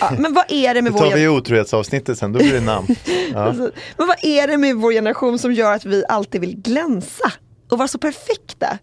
Ja, 0.00 0.10
men 0.18 0.34
vad 0.34 0.44
är 0.48 0.74
det 0.74 0.82
med 0.82 0.92
Det 0.92 0.98
vår 0.98 1.10
tar 1.10 1.16
vi 1.16 1.28
otrohetsavsnittet 1.28 2.18
sen, 2.18 2.32
då 2.32 2.38
blir 2.38 2.52
det 2.52 2.60
namn. 2.60 2.86
Ja. 3.32 3.52
men 3.96 4.06
vad 4.06 4.16
är 4.24 4.46
det 4.46 4.56
med 4.58 4.76
vår 4.76 4.92
generation 4.92 5.38
som 5.38 5.52
gör 5.52 5.72
att 5.72 5.84
vi 5.84 6.04
alltid 6.08 6.40
vill 6.40 6.56
glänsa 6.56 7.32
och 7.70 7.78
vara 7.78 7.88
så 7.88 7.98
perfekta? 7.98 8.78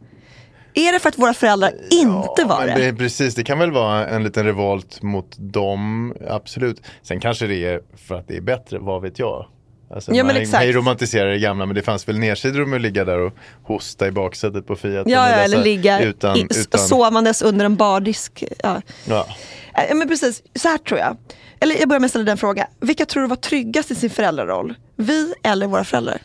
Är 0.73 0.93
det 0.93 0.99
för 0.99 1.09
att 1.09 1.17
våra 1.17 1.33
föräldrar 1.33 1.71
inte 1.91 2.43
var 2.45 2.65
men 2.65 2.79
det? 2.79 2.93
Precis, 2.93 3.35
det 3.35 3.43
kan 3.43 3.59
väl 3.59 3.71
vara 3.71 4.07
en 4.07 4.23
liten 4.23 4.45
revolt 4.45 5.01
mot 5.01 5.35
dem, 5.37 6.13
absolut. 6.29 6.81
Sen 7.01 7.19
kanske 7.19 7.47
det 7.47 7.65
är 7.65 7.81
för 8.07 8.15
att 8.15 8.27
det 8.27 8.37
är 8.37 8.41
bättre, 8.41 8.79
vad 8.79 9.01
vet 9.01 9.19
jag. 9.19 9.45
Alltså, 9.89 10.13
Ja, 10.13 10.24
men 10.24 10.36
man, 10.36 10.52
man 10.52 10.71
romantiserar 10.71 11.30
det 11.30 11.39
gamla 11.39 11.65
men 11.65 11.76
det 11.76 11.82
fanns 11.82 12.08
väl 12.08 12.19
nedsidor 12.19 12.65
med 12.65 12.76
att 12.76 12.82
ligga 12.82 13.06
där 13.06 13.19
och 13.19 13.34
hosta 13.63 14.08
i 14.08 14.12
baksätet 14.12 14.67
på 14.67 14.76
Fiat. 14.76 15.08
Ja, 15.10 15.30
ja, 15.30 15.36
eller 15.36 15.63
ligga 15.63 16.00
utan, 16.00 16.38
i, 16.38 16.48
utan, 16.60 16.80
sovandes 16.80 17.41
under 17.41 17.65
en 17.65 17.76
bardisk. 17.76 18.43
Ja. 18.63 18.82
ja. 19.06 19.28
Ja, 19.74 19.95
men 19.95 20.08
precis, 20.08 20.43
så 20.56 20.67
här 20.67 20.78
tror 20.78 21.00
jag. 21.00 21.17
Eller 21.60 21.76
jag 21.76 21.89
börjar 21.89 22.00
med 22.00 22.06
att 22.06 22.12
ställa 22.12 22.26
den 22.26 22.38
fråga. 22.38 22.67
Vilka 22.80 23.06
tror 23.06 23.24
du 23.24 23.30
var 23.30 23.36
tryggast 23.36 23.91
i 23.91 23.95
sin 23.95 24.10
föräldraroll? 24.10 24.74
Vi 24.95 25.34
eller 25.43 25.67
våra 25.67 25.84
föräldrar? 25.84 26.17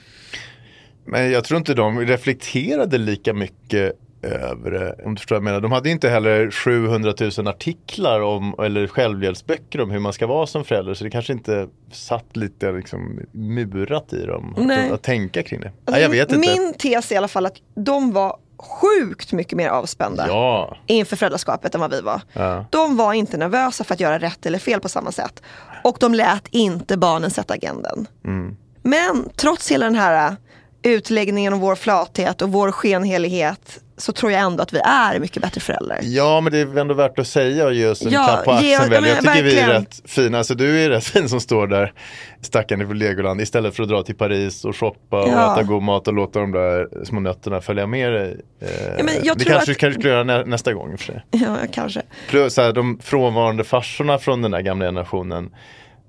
Men 1.04 1.30
jag 1.30 1.44
tror 1.44 1.58
inte 1.58 1.74
de 1.74 2.00
reflekterade 2.00 2.98
lika 2.98 3.32
mycket 3.32 3.98
över 4.22 4.70
det. 4.70 4.96
Om 5.04 5.14
du 5.14 5.18
förstår 5.18 5.36
vad 5.36 5.40
jag 5.40 5.44
menar. 5.44 5.60
De 5.60 5.72
hade 5.72 5.90
inte 5.90 6.08
heller 6.08 6.50
700 6.50 7.14
000 7.38 7.48
artiklar 7.48 8.20
om, 8.20 8.54
eller 8.58 8.86
självhjälpsböcker 8.86 9.80
om 9.80 9.90
hur 9.90 9.98
man 9.98 10.12
ska 10.12 10.26
vara 10.26 10.46
som 10.46 10.64
förälder. 10.64 10.94
Så 10.94 11.04
det 11.04 11.10
kanske 11.10 11.32
inte 11.32 11.68
satt 11.92 12.36
lite 12.36 12.72
liksom, 12.72 13.20
murat 13.32 14.12
i 14.12 14.26
dem 14.26 14.54
Nej. 14.58 14.86
att, 14.86 14.92
att 14.92 15.02
tänka 15.02 15.42
kring 15.42 15.60
det. 15.60 15.72
Nej, 15.86 16.02
jag 16.02 16.08
vet 16.08 16.32
inte. 16.32 16.50
Min 16.50 16.74
tes 16.74 17.10
är 17.10 17.14
i 17.14 17.18
alla 17.18 17.28
fall 17.28 17.46
att 17.46 17.56
de 17.74 18.12
var 18.12 18.36
sjukt 18.60 19.32
mycket 19.32 19.56
mer 19.56 19.68
avspända 19.68 20.26
Ja, 20.28 20.76
inför 20.86 21.16
föräldraskapet 21.16 21.74
än 21.74 21.80
vad 21.80 21.90
vi 21.90 22.00
var. 22.00 22.20
Ja. 22.32 22.64
De 22.70 22.96
var 22.96 23.12
inte 23.12 23.36
nervösa 23.36 23.84
för 23.84 23.94
att 23.94 24.00
göra 24.00 24.18
rätt 24.18 24.46
eller 24.46 24.58
fel 24.58 24.80
på 24.80 24.88
samma 24.88 25.12
sätt. 25.12 25.42
Och 25.84 25.96
de 26.00 26.14
lät 26.14 26.48
inte 26.50 26.96
barnen 26.96 27.30
sätta 27.30 27.54
agendan. 27.54 28.06
Mm. 28.24 28.56
Men 28.82 29.28
trots 29.36 29.70
hela 29.70 29.86
den 29.86 29.94
här 29.94 30.30
äh, 30.30 30.36
utläggningen 30.82 31.52
om 31.52 31.60
vår 31.60 31.74
flathet 31.74 32.42
och 32.42 32.52
vår 32.52 32.72
skenhelighet 32.72 33.80
så 34.00 34.12
tror 34.12 34.32
jag 34.32 34.40
ändå 34.40 34.62
att 34.62 34.72
vi 34.72 34.78
är 34.84 35.18
mycket 35.20 35.42
bättre 35.42 35.60
föräldrar. 35.60 35.98
ja, 36.02 36.40
men 36.40 36.52
det 36.52 36.58
är 36.60 36.78
ändå 36.78 36.94
värt 36.94 37.18
att 37.18 37.26
säga 37.26 37.66
och 37.66 37.74
ge 37.74 37.86
oss 37.86 38.02
en 38.02 38.12
Ja, 38.12 38.24
klapp 38.24 38.44
på 38.44 38.50
axeln. 38.52 38.70
ja, 38.72 38.80
väl. 38.80 39.00
men 39.02 39.10
jag 39.10 39.18
tycker 39.20 39.32
vi 39.32 39.38
är 39.40 39.44
verkligen. 39.56 39.70
rätt 39.70 40.02
fina. 40.04 40.38
Alltså, 40.38 40.54
du 40.54 40.80
är 40.84 40.90
rätt 40.90 41.04
fin 41.14 41.28
som 41.28 41.40
står 41.40 41.66
där 41.66 41.92
stackaren 42.40 42.86
från 42.86 42.98
Legoland 42.98 43.40
istället 43.40 43.76
för 43.76 43.82
att 43.82 43.88
dra 43.88 44.02
till 44.02 44.14
Paris 44.14 44.64
och 44.64 44.76
shoppa 44.76 45.22
och 45.22 45.28
Ja. 45.28 45.52
äta 45.52 45.62
god 45.62 45.82
mat 45.82 46.08
och 46.08 46.14
låta 46.14 46.38
de 46.40 46.52
där 46.52 47.04
små 47.04 47.20
nötterna 47.20 47.60
följa 47.60 47.86
med 47.86 48.12
dig. 48.12 48.40
Eh, 48.60 48.68
Ja, 48.98 49.04
men 49.04 49.14
jag 49.22 49.38
det 49.38 49.44
tror 49.44 49.52
kanske 49.54 49.72
att- 49.72 49.78
kanske 49.78 50.00
skulle 50.00 50.14
göra 50.14 50.24
nä, 50.24 50.44
nästa 50.44 50.72
gång 50.72 50.92
och 50.92 51.00
för 51.00 51.06
sig. 51.06 51.24
Ja, 51.30 51.56
kanske. 51.72 52.02
Plus 52.28 52.56
här, 52.56 52.72
de 52.72 52.98
frånvarande 53.02 53.64
farsorna 53.64 54.18
från 54.18 54.42
den 54.42 54.50
där 54.50 54.60
gamla 54.60 54.84
generationen. 54.84 55.50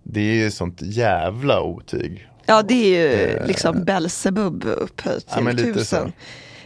Det 0.03 0.19
är 0.19 0.35
ju 0.35 0.51
sånt 0.51 0.77
jävla 0.81 1.61
otyg. 1.61 2.27
Ja 2.45 2.61
det 2.61 2.73
är 2.73 3.09
ju 3.39 3.47
liksom 3.47 3.83
Belsebub 3.83 4.63
upphöjt 4.65 5.17
till 5.19 5.33
Ja, 5.35 5.41
men 5.41 5.55
lite 5.55 5.73
tusen. 5.73 6.05
så. 6.07 6.11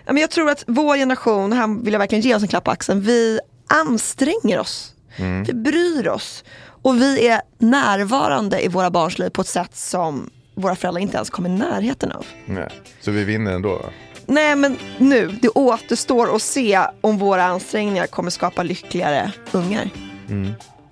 Men 0.06 0.18
jag 0.18 0.32
tror 0.32 0.50
att 0.50 0.64
vår 0.68 0.96
generation, 0.98 1.54
här 1.54 1.84
vill 1.84 1.94
jag 1.94 2.00
verkligen 2.00 2.22
ge 2.22 2.36
oss 2.36 2.42
en 2.42 2.48
klapp 2.48 2.64
på 2.64 2.72
axeln, 2.72 3.02
vi 3.02 3.40
anstränger 3.68 4.60
oss. 4.60 4.94
Mm. 5.16 5.44
Vi 5.44 5.54
bryr 5.54 6.08
oss. 6.08 6.44
Och 6.82 7.02
vi 7.02 7.28
är 7.28 7.42
närvarande 7.58 8.66
i 8.66 8.68
våra 8.68 8.90
barns 8.90 9.20
liv 9.20 9.30
på 9.30 9.42
ett 9.42 9.48
sätt 9.48 9.76
som 9.76 10.30
våra 10.56 10.76
föräldrar 10.76 11.02
inte 11.02 11.16
ens 11.16 11.30
kommer 11.30 11.50
i 11.50 11.52
närheten 11.52 12.12
av. 12.12 12.26
Nej. 12.46 12.70
Så 13.02 13.12
vi 13.12 13.24
vinner 13.24 13.52
ändå. 13.54 13.82
Nej 14.26 14.56
men 14.56 14.78
nu, 14.98 15.28
det 15.42 15.50
återstår 15.50 16.36
att 16.36 16.42
se 16.42 16.80
om 17.02 17.18
våra 17.18 17.44
ansträngningar 17.44 18.08
kommer 18.08 18.30
skapa 18.30 18.64
lyckligare 18.64 19.32
ungar. 19.52 19.90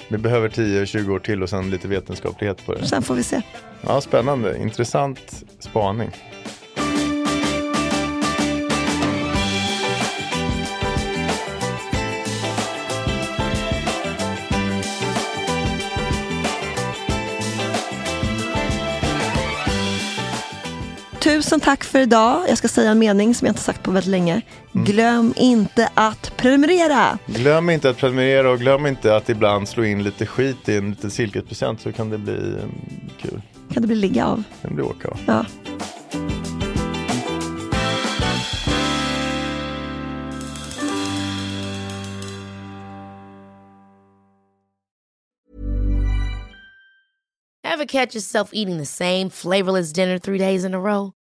Vi 0.08 0.18
behöver 0.18 0.50
10-20 0.50 1.10
år 1.10 1.20
till 1.20 1.44
och 1.44 1.50
sen 1.50 1.70
lite 1.70 1.88
vetenskaplighet 1.88 2.66
på 2.66 2.74
det. 2.74 2.86
Sen 2.86 3.04
får 3.04 3.16
vi 3.16 3.24
se. 3.24 3.42
Ja, 3.82 4.02
spännande. 4.02 4.58
Intressant 4.58 5.44
spaning. 5.60 6.12
Tusen 21.34 21.60
tack 21.60 21.84
för 21.84 22.00
idag. 22.00 22.44
Jag 22.48 22.58
ska 22.58 22.68
säga 22.68 22.92
en 22.92 23.00
mening 23.00 23.36
som 23.36 23.46
jag 23.46 23.52
inte 23.52 23.62
sagt 23.62 23.84
på 23.84 23.92
väldigt 23.92 24.12
länge. 24.12 24.42
Glöm 24.74 25.34
inte 25.38 25.90
att 25.94 26.38
prenumerera. 26.38 27.18
Glöm 27.26 27.70
inte 27.70 27.90
att 27.90 27.98
prenumerera 27.98 28.52
och 28.52 28.60
glöm 28.60 28.86
inte 28.86 29.16
att 29.16 29.30
ibland 29.30 29.68
slå 29.68 29.84
in 29.84 30.04
lite 30.04 30.26
skit 30.26 30.70
i 30.70 30.78
en 30.78 30.90
liten 30.90 31.12
silkespresent 31.12 31.82
så 31.82 31.92
kan 31.92 32.10
det 32.10 32.18
bli 32.18 32.34
mm, 32.34 32.72
kul. 33.22 33.42
Kan 33.74 33.82
det 33.82 33.88
bli 33.88 33.96
ligga 33.96 34.26
av? 34.26 34.44
Det 34.62 34.68
kan 34.68 34.76
bli 34.76 34.84
åka 34.84 35.08
av. 35.08 35.18
Ja. 35.26 35.46
Ever 47.64 47.86
catch 47.86 48.16
yourself 48.16 48.50
eating 48.54 48.78
the 48.78 48.86
same 48.86 49.30
flavorless 49.30 49.94
dinner 49.94 50.20
three 50.20 50.38
days 50.38 50.64
in 50.64 50.74
a 50.74 50.80
row? 50.80 51.14